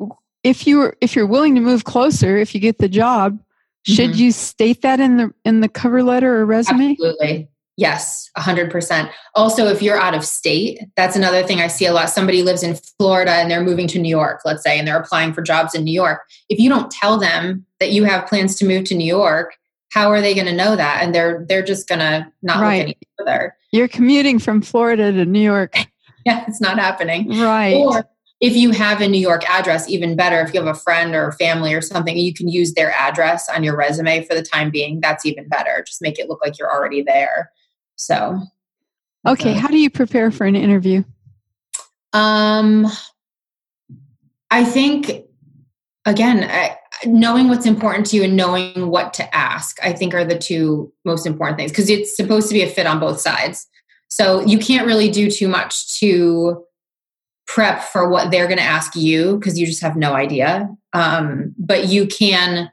if 0.43 0.67
you're 0.67 0.95
if 1.01 1.15
you're 1.15 1.27
willing 1.27 1.55
to 1.55 1.61
move 1.61 1.85
closer, 1.85 2.37
if 2.37 2.53
you 2.53 2.61
get 2.61 2.77
the 2.77 2.89
job, 2.89 3.39
should 3.85 4.11
mm-hmm. 4.11 4.19
you 4.19 4.31
state 4.31 4.81
that 4.81 4.99
in 4.99 5.17
the 5.17 5.33
in 5.45 5.61
the 5.61 5.69
cover 5.69 6.03
letter 6.03 6.37
or 6.37 6.45
resume? 6.45 6.91
Absolutely. 6.91 7.49
Yes, 7.75 8.29
100%. 8.37 9.09
Also, 9.33 9.65
if 9.67 9.81
you're 9.81 9.97
out 9.97 10.13
of 10.13 10.23
state, 10.23 10.79
that's 10.95 11.15
another 11.15 11.41
thing 11.41 11.59
I 11.59 11.65
see 11.65 11.87
a 11.87 11.93
lot. 11.93 12.11
Somebody 12.11 12.43
lives 12.43 12.61
in 12.61 12.77
Florida 12.99 13.31
and 13.31 13.49
they're 13.49 13.63
moving 13.63 13.87
to 13.87 13.99
New 13.99 14.09
York, 14.09 14.41
let's 14.45 14.61
say, 14.61 14.77
and 14.77 14.87
they're 14.87 14.99
applying 14.99 15.33
for 15.33 15.41
jobs 15.41 15.73
in 15.73 15.83
New 15.83 15.93
York. 15.93 16.21
If 16.49 16.59
you 16.59 16.69
don't 16.69 16.91
tell 16.91 17.17
them 17.17 17.65
that 17.79 17.91
you 17.91 18.03
have 18.03 18.27
plans 18.27 18.55
to 18.57 18.65
move 18.67 18.83
to 18.85 18.95
New 18.95 19.07
York, 19.07 19.55
how 19.91 20.11
are 20.11 20.21
they 20.21 20.35
going 20.35 20.45
to 20.45 20.55
know 20.55 20.75
that? 20.75 21.01
And 21.01 21.15
they're 21.15 21.45
they're 21.49 21.63
just 21.63 21.87
going 21.87 21.99
to 21.99 22.31
not 22.43 22.61
right. 22.61 22.77
look 22.77 22.83
any 22.83 22.97
further. 23.17 23.55
You're 23.71 23.87
commuting 23.87 24.37
from 24.37 24.61
Florida 24.61 25.11
to 25.11 25.25
New 25.25 25.41
York. 25.41 25.75
yeah, 26.25 26.45
it's 26.47 26.61
not 26.61 26.77
happening. 26.77 27.29
Right. 27.39 27.73
Or 27.73 28.07
if 28.43 28.57
you 28.57 28.71
have 28.71 28.99
a 28.99 29.07
New 29.07 29.21
York 29.21 29.49
address, 29.49 29.87
even 29.87 30.17
better. 30.17 30.41
If 30.41 30.53
you 30.53 30.61
have 30.61 30.75
a 30.75 30.77
friend 30.77 31.15
or 31.15 31.31
family 31.31 31.73
or 31.73 31.79
something, 31.79 32.17
you 32.17 32.33
can 32.33 32.49
use 32.49 32.73
their 32.73 32.91
address 32.91 33.47
on 33.47 33.63
your 33.63 33.73
resume 33.73 34.25
for 34.25 34.35
the 34.35 34.43
time 34.43 34.69
being. 34.69 34.99
That's 34.99 35.25
even 35.25 35.47
better. 35.47 35.81
Just 35.87 36.01
make 36.01 36.19
it 36.19 36.27
look 36.27 36.41
like 36.43 36.59
you're 36.59 36.69
already 36.69 37.01
there. 37.01 37.53
So, 37.95 38.41
okay. 39.25 39.53
So. 39.53 39.59
How 39.61 39.69
do 39.69 39.77
you 39.77 39.89
prepare 39.89 40.29
for 40.29 40.45
an 40.45 40.57
interview? 40.57 41.05
Um, 42.11 42.85
I 44.51 44.65
think 44.65 45.23
again, 46.05 46.43
I, 46.43 46.75
knowing 47.05 47.47
what's 47.47 47.65
important 47.65 48.07
to 48.07 48.17
you 48.17 48.23
and 48.23 48.35
knowing 48.35 48.89
what 48.89 49.13
to 49.13 49.33
ask, 49.33 49.81
I 49.81 49.93
think 49.93 50.13
are 50.13 50.25
the 50.25 50.37
two 50.37 50.91
most 51.05 51.25
important 51.25 51.59
things 51.59 51.71
because 51.71 51.89
it's 51.89 52.13
supposed 52.13 52.49
to 52.49 52.53
be 52.53 52.63
a 52.63 52.69
fit 52.69 52.87
on 52.87 52.99
both 52.99 53.21
sides. 53.21 53.67
So 54.09 54.41
you 54.45 54.59
can't 54.59 54.85
really 54.85 55.09
do 55.09 55.31
too 55.31 55.47
much 55.47 55.97
to 56.01 56.65
prep 57.53 57.83
for 57.83 58.09
what 58.09 58.31
they're 58.31 58.47
going 58.47 58.57
to 58.57 58.63
ask 58.63 58.95
you 58.95 59.37
because 59.37 59.59
you 59.59 59.67
just 59.67 59.81
have 59.81 59.95
no 59.95 60.13
idea. 60.13 60.67
Um, 60.93 61.53
but 61.55 61.87
you 61.87 62.07
can 62.07 62.71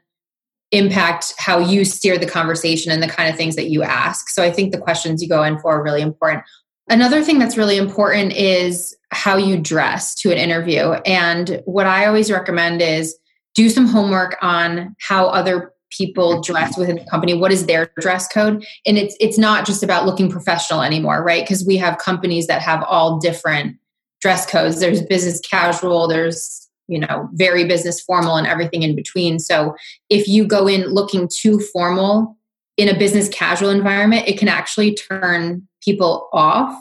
impact 0.71 1.35
how 1.37 1.59
you 1.59 1.85
steer 1.85 2.17
the 2.17 2.25
conversation 2.25 2.91
and 2.91 3.03
the 3.03 3.07
kind 3.07 3.29
of 3.29 3.35
things 3.35 3.55
that 3.57 3.69
you 3.69 3.83
ask. 3.83 4.29
So 4.29 4.41
I 4.41 4.49
think 4.49 4.71
the 4.71 4.79
questions 4.79 5.21
you 5.21 5.29
go 5.29 5.43
in 5.43 5.59
for 5.59 5.75
are 5.75 5.83
really 5.83 6.01
important. 6.01 6.43
Another 6.89 7.21
thing 7.21 7.37
that's 7.37 7.57
really 7.57 7.77
important 7.77 8.33
is 8.33 8.97
how 9.11 9.37
you 9.37 9.59
dress 9.59 10.15
to 10.15 10.31
an 10.31 10.39
interview. 10.39 10.93
And 11.05 11.61
what 11.65 11.85
I 11.85 12.07
always 12.07 12.31
recommend 12.31 12.81
is 12.81 13.15
do 13.53 13.69
some 13.69 13.85
homework 13.85 14.35
on 14.41 14.95
how 14.99 15.27
other 15.27 15.73
people 15.91 16.41
dress 16.41 16.75
within 16.75 16.95
the 16.95 17.05
company 17.11 17.33
what 17.33 17.51
is 17.51 17.65
their 17.65 17.91
dress 17.99 18.25
code 18.29 18.65
and 18.85 18.97
it's 18.97 19.13
it's 19.19 19.37
not 19.37 19.65
just 19.65 19.83
about 19.83 20.05
looking 20.05 20.31
professional 20.31 20.81
anymore 20.81 21.21
right 21.21 21.43
because 21.43 21.65
we 21.65 21.75
have 21.75 21.97
companies 21.97 22.47
that 22.47 22.61
have 22.61 22.81
all 22.83 23.19
different 23.19 23.75
dress 24.21 24.45
codes. 24.45 24.79
There's 24.79 25.01
business 25.01 25.39
casual, 25.41 26.07
there's, 26.07 26.69
you 26.87 26.99
know, 26.99 27.27
very 27.33 27.65
business 27.65 27.99
formal 27.99 28.35
and 28.35 28.47
everything 28.47 28.83
in 28.83 28.95
between. 28.95 29.39
So 29.39 29.75
if 30.09 30.27
you 30.27 30.45
go 30.45 30.67
in 30.67 30.85
looking 30.85 31.27
too 31.27 31.59
formal 31.59 32.37
in 32.77 32.87
a 32.87 32.97
business 32.97 33.27
casual 33.29 33.69
environment, 33.69 34.27
it 34.27 34.37
can 34.37 34.47
actually 34.47 34.95
turn 34.95 35.67
people 35.83 36.29
off 36.31 36.77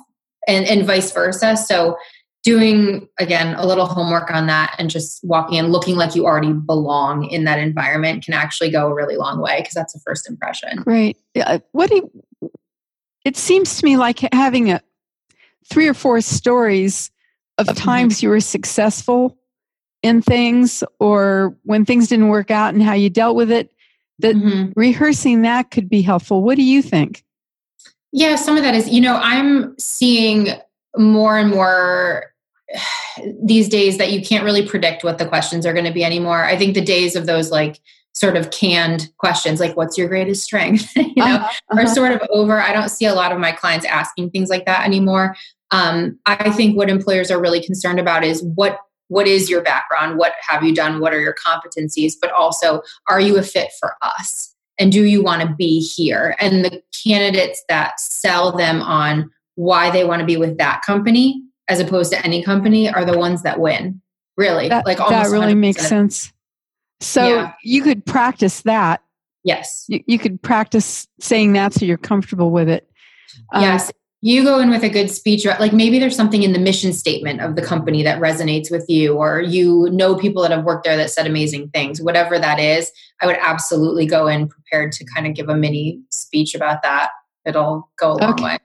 and, 0.47 0.67
and 0.67 0.87
vice 0.87 1.13
versa. 1.13 1.57
So 1.57 1.97
doing 2.43 3.07
again 3.19 3.55
a 3.57 3.67
little 3.67 3.85
homework 3.85 4.31
on 4.31 4.47
that 4.47 4.75
and 4.79 4.89
just 4.89 5.23
walking 5.23 5.59
in 5.59 5.67
looking 5.67 5.97
like 5.97 6.15
you 6.15 6.25
already 6.25 6.55
belong 6.55 7.27
in 7.27 7.45
that 7.45 7.59
environment 7.59 8.25
can 8.25 8.33
actually 8.33 8.71
go 8.71 8.87
a 8.87 8.95
really 8.95 9.17
long 9.17 9.41
way 9.41 9.61
because 9.61 9.75
that's 9.75 9.95
a 9.95 10.01
first 10.01 10.29
impression. 10.29 10.77
Great. 10.79 11.19
What 11.73 11.91
do 11.91 11.97
you, 11.97 12.51
it 13.25 13.37
seems 13.37 13.79
to 13.79 13.85
me 13.85 13.99
like 13.99 14.21
having 14.33 14.71
a 14.71 14.81
three 15.71 15.87
or 15.87 15.95
four 15.95 16.21
stories 16.23 17.11
of 17.69 17.77
times 17.77 18.23
you 18.23 18.29
were 18.29 18.41
successful 18.41 19.37
in 20.03 20.23
things 20.23 20.83
or 20.99 21.57
when 21.65 21.85
things 21.85 22.09
didn't 22.09 22.29
work 22.29 22.51
out 22.51 22.75
and 22.75 22.83
how 22.83 22.95
you 22.95 23.11
dealt 23.11 23.37
with 23.37 23.51
it 23.51 23.73
that 24.19 24.35
mm-hmm. 24.35 24.73
rehearsing 24.77 25.43
that 25.43 25.71
could 25.71 25.89
be 25.89 26.03
helpful. 26.03 26.43
What 26.43 26.57
do 26.57 26.63
you 26.63 26.83
think? 26.83 27.25
Yeah 28.13 28.37
some 28.37 28.57
of 28.57 28.63
that 28.65 28.75
is 28.75 28.89
you 28.89 29.01
know 29.01 29.21
i'm 29.23 29.79
seeing 29.79 30.49
more 30.97 31.39
and 31.39 31.51
more 31.51 32.33
these 33.45 33.69
days 33.69 33.99
that 33.99 34.13
you 34.13 34.23
can't 34.23 34.45
really 34.45 34.67
predict 34.67 35.05
what 35.05 35.19
the 35.19 35.27
questions 35.27 35.67
are 35.67 35.73
going 35.73 35.85
to 35.85 35.93
be 35.93 36.05
anymore. 36.05 36.45
I 36.45 36.57
think 36.57 36.75
the 36.75 36.81
days 36.81 37.17
of 37.17 37.27
those 37.27 37.51
like 37.51 37.81
sort 38.13 38.37
of 38.37 38.51
canned 38.51 39.09
questions 39.19 39.61
like 39.61 39.77
what's 39.77 39.97
your 39.97 40.09
greatest 40.09 40.43
strength? 40.43 40.91
You 40.97 41.13
know 41.17 41.37
uh-huh, 41.37 41.49
uh-huh. 41.71 41.81
are 41.81 41.87
sort 41.87 42.13
of 42.13 42.23
over. 42.31 42.61
I 42.61 42.73
don't 42.73 42.89
see 42.89 43.07
a 43.07 43.15
lot 43.15 43.33
of 43.33 43.39
my 43.39 43.53
clients 43.53 43.87
asking 43.87 44.31
things 44.31 44.49
like 44.49 44.67
that 44.67 44.87
anymore 44.87 45.37
um, 45.71 46.19
I 46.27 46.51
think 46.51 46.77
what 46.77 46.91
employers 46.91 47.31
are 47.31 47.41
really 47.41 47.63
concerned 47.63 48.01
about 48.01 48.25
is 48.25 48.43
what 48.43 48.79
what 49.09 49.27
is 49.27 49.51
your 49.51 49.61
background, 49.61 50.19
what 50.19 50.35
have 50.41 50.63
you 50.63 50.73
done, 50.73 51.01
what 51.01 51.13
are 51.13 51.21
your 51.21 51.35
competencies, 51.35 52.13
but 52.21 52.31
also 52.31 52.81
are 53.09 53.21
you 53.21 53.39
a 53.39 53.43
fit 53.43 53.71
for 53.79 53.97
us, 54.03 54.55
and 54.79 54.93
do 54.93 55.05
you 55.05 55.23
want 55.23 55.43
to 55.43 55.55
be 55.55 55.81
here? 55.81 56.37
And 56.41 56.65
the 56.65 56.83
candidates 57.05 57.63
that 57.69 57.99
sell 57.99 58.57
them 58.57 58.83
on 58.83 59.31
why 59.57 59.91
they 59.91 60.05
want 60.05 60.21
to 60.21 60.27
be 60.27 60.37
with 60.37 60.59
that 60.59 60.83
company 60.83 61.43
as 61.69 61.81
opposed 61.81 62.13
to 62.13 62.25
any 62.25 62.43
company 62.43 62.89
are 62.91 63.05
the 63.05 63.17
ones 63.17 63.43
that 63.43 63.61
win. 63.61 64.01
Really, 64.37 64.69
that, 64.69 64.87
like 64.87 64.99
that 64.99 65.29
really 65.29 65.55
makes 65.55 65.87
sense. 65.87 66.33
So 67.01 67.29
yeah. 67.29 67.53
you 67.63 67.83
could 67.83 68.05
practice 68.05 68.63
that. 68.63 69.03
Yes, 69.45 69.85
you, 69.89 70.03
you, 70.07 70.19
could 70.19 70.41
practice 70.43 71.07
saying 71.19 71.55
that 71.55 71.73
so 71.73 71.85
you're 71.85 71.97
comfortable 71.97 72.51
with 72.51 72.69
it. 72.69 72.89
Um, 73.53 73.63
yes, 73.63 73.91
you 74.23 74.45
go 74.45 74.59
in 74.59 74.69
with 74.69 74.83
a 74.83 74.89
good 74.89 75.11
speech 75.11 75.47
like 75.47 75.73
maybe 75.73 75.99
there's 75.99 76.17
something 76.17 76.43
in 76.43 76.53
the 76.53 76.59
mission 76.59 76.93
statement 76.93 77.41
of 77.41 77.57
the 77.57 77.63
company 77.63 78.03
that 78.03 78.21
resonates 78.21 78.71
with 78.71 78.85
you 78.89 79.17
or 79.17 79.41
you 79.41 79.89
know 79.91 80.15
people 80.15 80.43
that 80.43 80.51
have 80.51 80.65
worked 80.65 80.85
there 80.85 80.97
that 80.97 81.11
said 81.11 81.27
amazing 81.27 81.69
things 81.71 82.03
whatever 82.03 82.39
that 82.39 82.61
is 82.61 82.93
i 83.23 83.27
would 83.27 83.39
absolutely 83.41 84.05
go 84.05 84.27
in 84.27 84.47
prepared 84.47 84.93
to 84.93 85.05
kind 85.05 85.27
of 85.27 85.35
give 85.35 85.49
a 85.49 85.57
mini 85.57 86.01
speech 86.11 86.55
about 86.55 86.83
that. 86.83 87.11
It'll 87.45 87.91
go 87.99 88.13
a 88.13 88.15
long 88.15 88.33
okay. 88.35 88.45
way. 88.45 88.59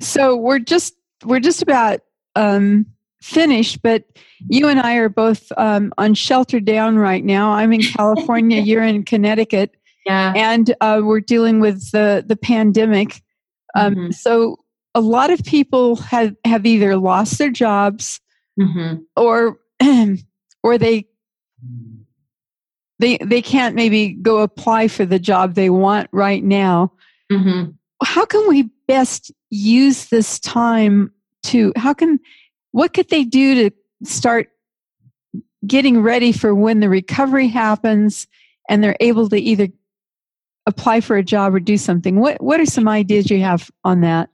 So 0.00 0.36
we're 0.36 0.58
just 0.58 0.94
we're 1.24 1.40
just 1.40 1.62
about 1.62 2.00
um 2.36 2.86
finished 3.20 3.82
but 3.82 4.04
you 4.48 4.68
and 4.68 4.78
i 4.78 4.94
are 4.94 5.08
both 5.08 5.50
um, 5.56 5.92
on 5.98 6.14
shelter 6.14 6.60
down 6.60 6.96
right 6.96 7.24
now. 7.24 7.50
I'm 7.50 7.72
in 7.72 7.82
california 7.82 8.60
you're 8.64 8.84
in 8.84 9.04
connecticut. 9.04 9.74
Yeah. 10.06 10.32
And 10.34 10.74
uh, 10.80 11.00
we're 11.02 11.20
dealing 11.20 11.60
with 11.60 11.90
the 11.90 12.24
the 12.26 12.36
pandemic. 12.36 13.20
Um, 13.74 13.94
mm-hmm. 13.94 14.10
so 14.12 14.58
a 14.98 15.00
lot 15.00 15.30
of 15.30 15.44
people 15.44 15.94
have, 15.94 16.34
have 16.44 16.66
either 16.66 16.96
lost 16.96 17.38
their 17.38 17.50
jobs 17.50 18.20
mm-hmm. 18.58 18.96
or 19.16 19.58
or 20.64 20.76
they 20.76 21.06
they 22.98 23.16
they 23.18 23.40
can't 23.40 23.76
maybe 23.76 24.08
go 24.08 24.38
apply 24.38 24.88
for 24.88 25.06
the 25.06 25.20
job 25.20 25.54
they 25.54 25.70
want 25.70 26.08
right 26.12 26.42
now. 26.42 26.92
Mm-hmm. 27.30 27.72
how 28.02 28.24
can 28.24 28.48
we 28.48 28.70
best 28.86 29.30
use 29.50 30.06
this 30.06 30.40
time 30.40 31.12
to 31.42 31.72
how 31.76 31.92
can 31.92 32.18
what 32.72 32.94
could 32.94 33.10
they 33.10 33.22
do 33.22 33.68
to 33.68 33.76
start 34.02 34.48
getting 35.66 36.00
ready 36.00 36.32
for 36.32 36.54
when 36.54 36.80
the 36.80 36.88
recovery 36.88 37.48
happens 37.48 38.26
and 38.66 38.82
they're 38.82 38.96
able 39.00 39.28
to 39.28 39.36
either 39.36 39.68
apply 40.64 41.02
for 41.02 41.16
a 41.16 41.22
job 41.22 41.54
or 41.54 41.60
do 41.60 41.76
something 41.76 42.18
what 42.18 42.42
what 42.42 42.60
are 42.60 42.66
some 42.66 42.88
ideas 42.88 43.30
you 43.30 43.40
have 43.40 43.70
on 43.84 44.00
that 44.00 44.30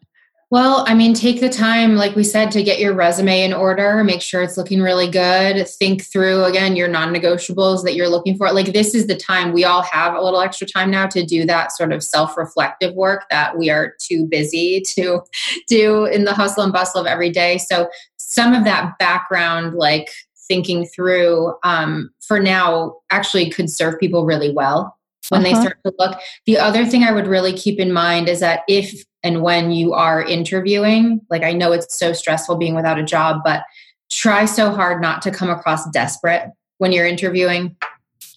well, 0.51 0.85
I 0.87 0.95
mean, 0.95 1.15
take 1.15 1.41
the 1.41 1.49
time, 1.49 1.97
like 1.97 2.15
we 2.15 2.23
said, 2.23 2.51
to 2.53 2.63
get 2.63 2.79
your 2.79 2.95
resume 2.95 3.43
in 3.43 3.53
order, 3.53 4.05
make 4.05 4.23
sure 4.23 4.43
it's 4.43 4.57
looking 4.57 4.81
really 4.81 5.11
good. 5.11 5.67
Think 5.69 6.05
through 6.05 6.45
again 6.45 6.77
your 6.77 6.89
non 6.89 7.13
negotiables 7.13 7.83
that 7.85 7.95
you're 7.95 8.09
looking 8.09 8.37
for. 8.37 8.53
Like, 8.53 8.73
this 8.73 8.95
is 8.95 9.07
the 9.07 9.17
time 9.17 9.53
we 9.53 9.65
all 9.65 9.83
have 9.83 10.15
a 10.15 10.21
little 10.21 10.41
extra 10.41 10.67
time 10.67 10.91
now 10.91 11.07
to 11.07 11.25
do 11.25 11.45
that 11.47 11.73
sort 11.73 11.93
of 11.93 12.03
self 12.03 12.37
reflective 12.37 12.95
work 12.95 13.25
that 13.31 13.57
we 13.59 13.71
are 13.71 13.95
too 14.01 14.27
busy 14.27 14.81
to 14.95 15.23
do 15.67 16.05
in 16.05 16.25
the 16.25 16.35
hustle 16.35 16.63
and 16.63 16.73
bustle 16.73 17.01
of 17.01 17.07
every 17.07 17.31
day. 17.31 17.59
So, 17.59 17.89
some 18.17 18.53
of 18.53 18.65
that 18.65 18.99
background, 18.99 19.75
like 19.75 20.11
thinking 20.47 20.87
through 20.87 21.55
um, 21.63 22.11
for 22.21 22.39
now, 22.39 22.97
actually 23.11 23.51
could 23.51 23.71
serve 23.71 23.99
people 23.99 24.25
really 24.25 24.53
well 24.53 24.97
when 25.29 25.45
uh-huh. 25.45 25.55
they 25.55 25.61
start 25.61 25.79
to 25.85 25.93
look. 25.99 26.21
The 26.47 26.59
other 26.59 26.85
thing 26.85 27.05
I 27.05 27.13
would 27.13 27.27
really 27.27 27.53
keep 27.53 27.79
in 27.79 27.93
mind 27.93 28.29
is 28.29 28.41
that 28.41 28.61
if 28.69 29.05
and 29.25 29.43
when 29.43 29.73
you 29.73 29.95
are 29.95 30.23
interviewing. 30.23 31.23
Like, 31.31 31.43
I 31.43 31.53
know 31.53 31.73
it's 31.73 31.97
so 31.97 32.13
stressful 32.13 32.57
being 32.57 32.75
without 32.77 32.99
a 32.99 33.03
job, 33.03 33.41
but 33.43 33.65
try 34.13 34.45
so 34.45 34.71
hard 34.71 35.01
not 35.01 35.23
to 35.23 35.31
come 35.31 35.49
across 35.49 35.91
desperate 35.91 36.51
when 36.79 36.93
you're 36.93 37.07
interviewing. 37.07 37.75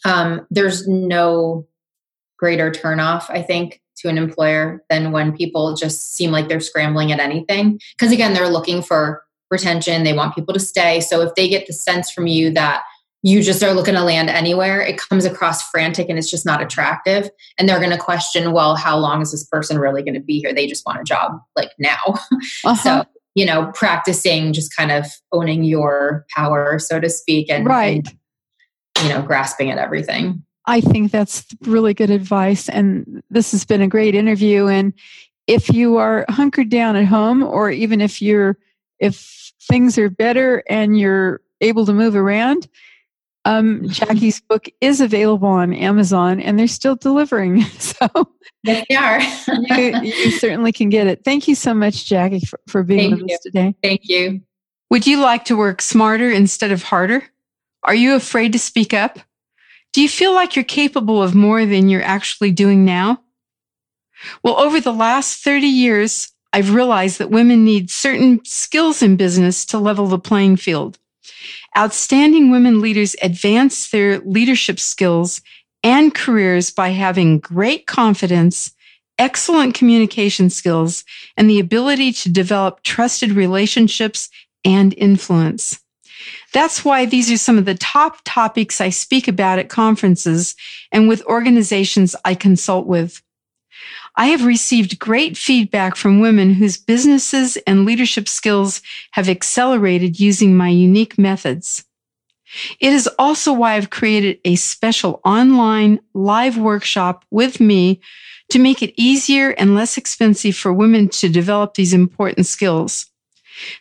Um, 0.06 0.47
there's 0.50 0.88
no 0.88 1.67
greater 2.38 2.71
turnoff, 2.71 3.30
I 3.30 3.41
think, 3.41 3.82
to 3.97 4.08
an 4.08 4.17
employer 4.17 4.82
than 4.89 5.12
when 5.12 5.36
people 5.36 5.76
just 5.76 6.13
seem 6.13 6.32
like 6.32 6.47
they're 6.47 6.62
scrambling 6.62 7.12
at 7.12 7.19
anything. 7.19 7.82
Because 7.97 8.13
again, 8.13 8.34
they're 8.34 8.47
looking 8.47 8.82
for 8.82 9.23
retention, 9.52 10.04
they 10.04 10.13
want 10.13 10.36
people 10.36 10.54
to 10.54 10.60
stay. 10.60 11.02
So 11.02 11.21
if 11.21 11.36
they 11.36 11.50
get 11.50 11.67
the 11.67 11.73
sense 11.73 12.12
from 12.12 12.28
you 12.28 12.52
that 12.52 12.84
you 13.24 13.42
just 13.42 13.64
are 13.64 13.74
looking 13.74 13.96
to 13.96 14.04
land 14.04 14.30
anywhere, 14.30 14.82
it 14.82 14.98
comes 14.98 15.26
across 15.26 15.68
frantic 15.70 16.08
and 16.10 16.20
it's 16.20 16.30
just 16.30 16.46
not 16.46 16.62
attractive. 16.62 17.30
And 17.58 17.68
they're 17.68 17.80
going 17.80 17.92
to 17.92 17.98
question, 17.98 18.52
well, 18.52 18.76
how 18.76 18.98
long 18.98 19.22
is 19.22 19.32
this 19.32 19.46
person 19.46 19.80
really 19.80 20.04
going 20.04 20.14
to 20.14 20.20
be 20.20 20.40
here? 20.40 20.54
They 20.54 20.68
just 20.68 20.86
want 20.86 21.02
a 21.02 21.04
job 21.04 21.40
like 21.56 21.72
now. 21.80 21.98
Uh-huh. 22.66 22.76
So, 22.76 23.06
you 23.36 23.46
know, 23.46 23.72
practicing 23.74 24.52
just 24.52 24.76
kind 24.76 24.92
of 24.92 25.06
owning 25.32 25.64
your 25.64 26.26
power, 26.36 26.80
so 26.80 27.00
to 27.00 27.10
speak, 27.10 27.50
and, 27.50 27.66
right. 27.66 28.08
And, 28.08 29.04
you 29.04 29.10
know, 29.10 29.22
grasping 29.22 29.70
at 29.70 29.78
everything. 29.78 30.44
I 30.66 30.82
think 30.82 31.12
that's 31.12 31.46
really 31.62 31.94
good 31.94 32.10
advice. 32.10 32.68
And 32.68 33.24
this 33.30 33.52
has 33.52 33.64
been 33.64 33.82
a 33.82 33.88
great 33.88 34.16
interview. 34.16 34.68
And 34.68 34.94
if 35.46 35.70
you 35.70 35.98
are 35.98 36.26
hunkered 36.30 36.70
down 36.70 36.96
at 36.96 37.06
home, 37.06 37.44
or 37.44 37.70
even 37.72 38.02
if 38.02 38.22
you're, 38.22 38.58
if 39.00 39.54
things 39.70 39.98
are 39.98 40.10
better 40.10 40.64
and 40.68 41.00
you're 41.00 41.42
able 41.62 41.86
to 41.86 41.94
move 41.94 42.16
around, 42.16 42.68
um, 43.48 43.88
Jackie's 43.88 44.42
book 44.42 44.68
is 44.82 45.00
available 45.00 45.48
on 45.48 45.74
Amazon 45.74 46.42
and 46.42 46.60
they're 46.60 46.68
still 46.68 46.96
delivering. 46.96 47.64
So 47.98 48.28
yes, 48.64 48.86
they 48.90 48.96
are. 48.96 49.80
you, 49.80 50.02
you, 50.02 50.32
certainly 50.32 50.72
can 50.72 50.90
get 50.90 51.08
it. 51.08 51.24
Thank 51.24 51.48
you 51.48 51.56
so 51.56 51.74
much, 51.74 52.06
Jackie, 52.06 52.42
for, 52.42 52.60
for 52.68 52.84
being 52.84 53.12
Thank 53.12 53.22
with 53.22 53.30
you. 53.30 53.36
us 53.36 53.42
today. 53.42 53.76
Thank 53.82 54.02
you. 54.04 54.42
Would 54.92 55.08
you 55.08 55.22
like 55.22 55.46
to 55.46 55.56
work 55.56 55.82
smarter 55.82 56.30
instead 56.30 56.72
of 56.72 56.84
harder? 56.84 57.24
Are 57.84 57.96
you 57.96 58.16
afraid 58.16 58.52
to 58.54 58.60
speak 58.60 58.94
up? 58.94 59.20
Do 59.94 60.02
you 60.02 60.10
feel 60.10 60.34
like 60.34 60.56
you're 60.56 60.66
capable 60.66 61.24
of 61.24 61.34
more 61.34 61.66
than 61.66 61.88
you're 61.88 62.04
actually 62.04 62.52
doing 62.52 62.84
now? 62.84 63.24
Well, 64.44 64.60
over 64.60 64.82
the 64.82 64.94
last 64.94 65.44
30 65.44 65.66
years, 65.66 66.32
I've 66.54 66.74
realized 66.74 67.20
that 67.20 67.32
women 67.32 67.64
need 67.64 67.90
certain 67.90 68.44
skills 68.44 69.02
in 69.02 69.16
business 69.16 69.66
to 69.68 69.80
level 69.80 70.08
the 70.08 70.20
playing 70.20 70.58
field. 70.58 71.00
Outstanding 71.78 72.52
women 72.52 72.82
leaders 72.82 73.16
advance 73.22 73.90
their 73.90 74.20
leadership 74.20 74.80
skills 74.80 75.42
and 75.84 76.14
careers 76.14 76.72
by 76.72 76.90
having 76.90 77.40
great 77.40 77.88
confidence, 77.88 78.74
excellent 79.20 79.74
communication 79.74 80.50
skills, 80.50 81.04
and 81.36 81.50
the 81.50 81.60
ability 81.60 82.12
to 82.12 82.30
develop 82.30 82.84
trusted 82.84 83.32
relationships 83.32 84.30
and 84.66 84.94
influence. 84.98 85.80
That's 86.54 86.84
why 86.84 87.06
these 87.06 87.32
are 87.32 87.38
some 87.38 87.58
of 87.58 87.66
the 87.66 87.76
top 87.76 88.20
topics 88.26 88.82
I 88.82 88.90
speak 88.90 89.28
about 89.28 89.60
at 89.60 89.70
conferences 89.70 90.56
and 90.92 91.08
with 91.08 91.24
organizations 91.26 92.16
I 92.26 92.36
consult 92.36 92.88
with. 92.88 93.22
I 94.15 94.28
have 94.28 94.45
received 94.45 95.00
great 95.00 95.38
feedback 95.38 95.95
from 95.95 96.19
women 96.19 96.54
whose 96.54 96.78
businesses 96.78 97.58
and 97.67 97.86
leadership 97.86 98.28
skills 98.28 98.82
have 99.12 99.30
accelerated 99.30 100.19
using 100.19 100.58
my 100.58 100.69
unique 100.69 101.17
methods. 101.17 101.86
It 102.80 102.93
is 102.93 103.10
also 103.19 103.54
why 103.54 103.73
I've 103.73 103.89
created 103.89 104.39
a 104.45 104.56
special 104.56 105.19
online 105.26 106.00
live 106.13 106.58
workshop 106.58 107.26
with 107.30 107.60
me 107.60 108.02
to 108.50 108.60
make 108.60 108.82
it 108.82 108.93
easier 108.95 109.50
and 109.52 109.76
less 109.76 109.97
expensive 109.97 110.56
for 110.56 110.71
women 110.71 111.10
to 111.10 111.30
develop 111.30 111.73
these 111.73 111.93
important 111.93 112.47
skills. 112.47 113.08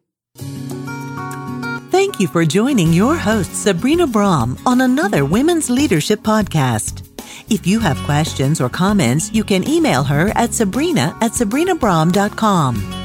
Thank 1.89 2.19
you 2.19 2.27
for 2.27 2.45
joining 2.45 2.93
your 2.93 3.15
host, 3.15 3.55
Sabrina 3.55 4.05
Braham, 4.05 4.57
on 4.65 4.81
another 4.81 5.25
Women's 5.25 5.71
Leadership 5.71 6.19
Podcast. 6.19 7.01
If 7.49 7.65
you 7.65 7.79
have 7.79 7.97
questions 7.99 8.61
or 8.61 8.69
comments, 8.69 9.31
you 9.33 9.43
can 9.43 9.67
email 9.67 10.03
her 10.03 10.31
at 10.35 10.53
sabrina 10.53 11.17
at 11.21 11.31
sabrinabraham.com. 11.31 13.04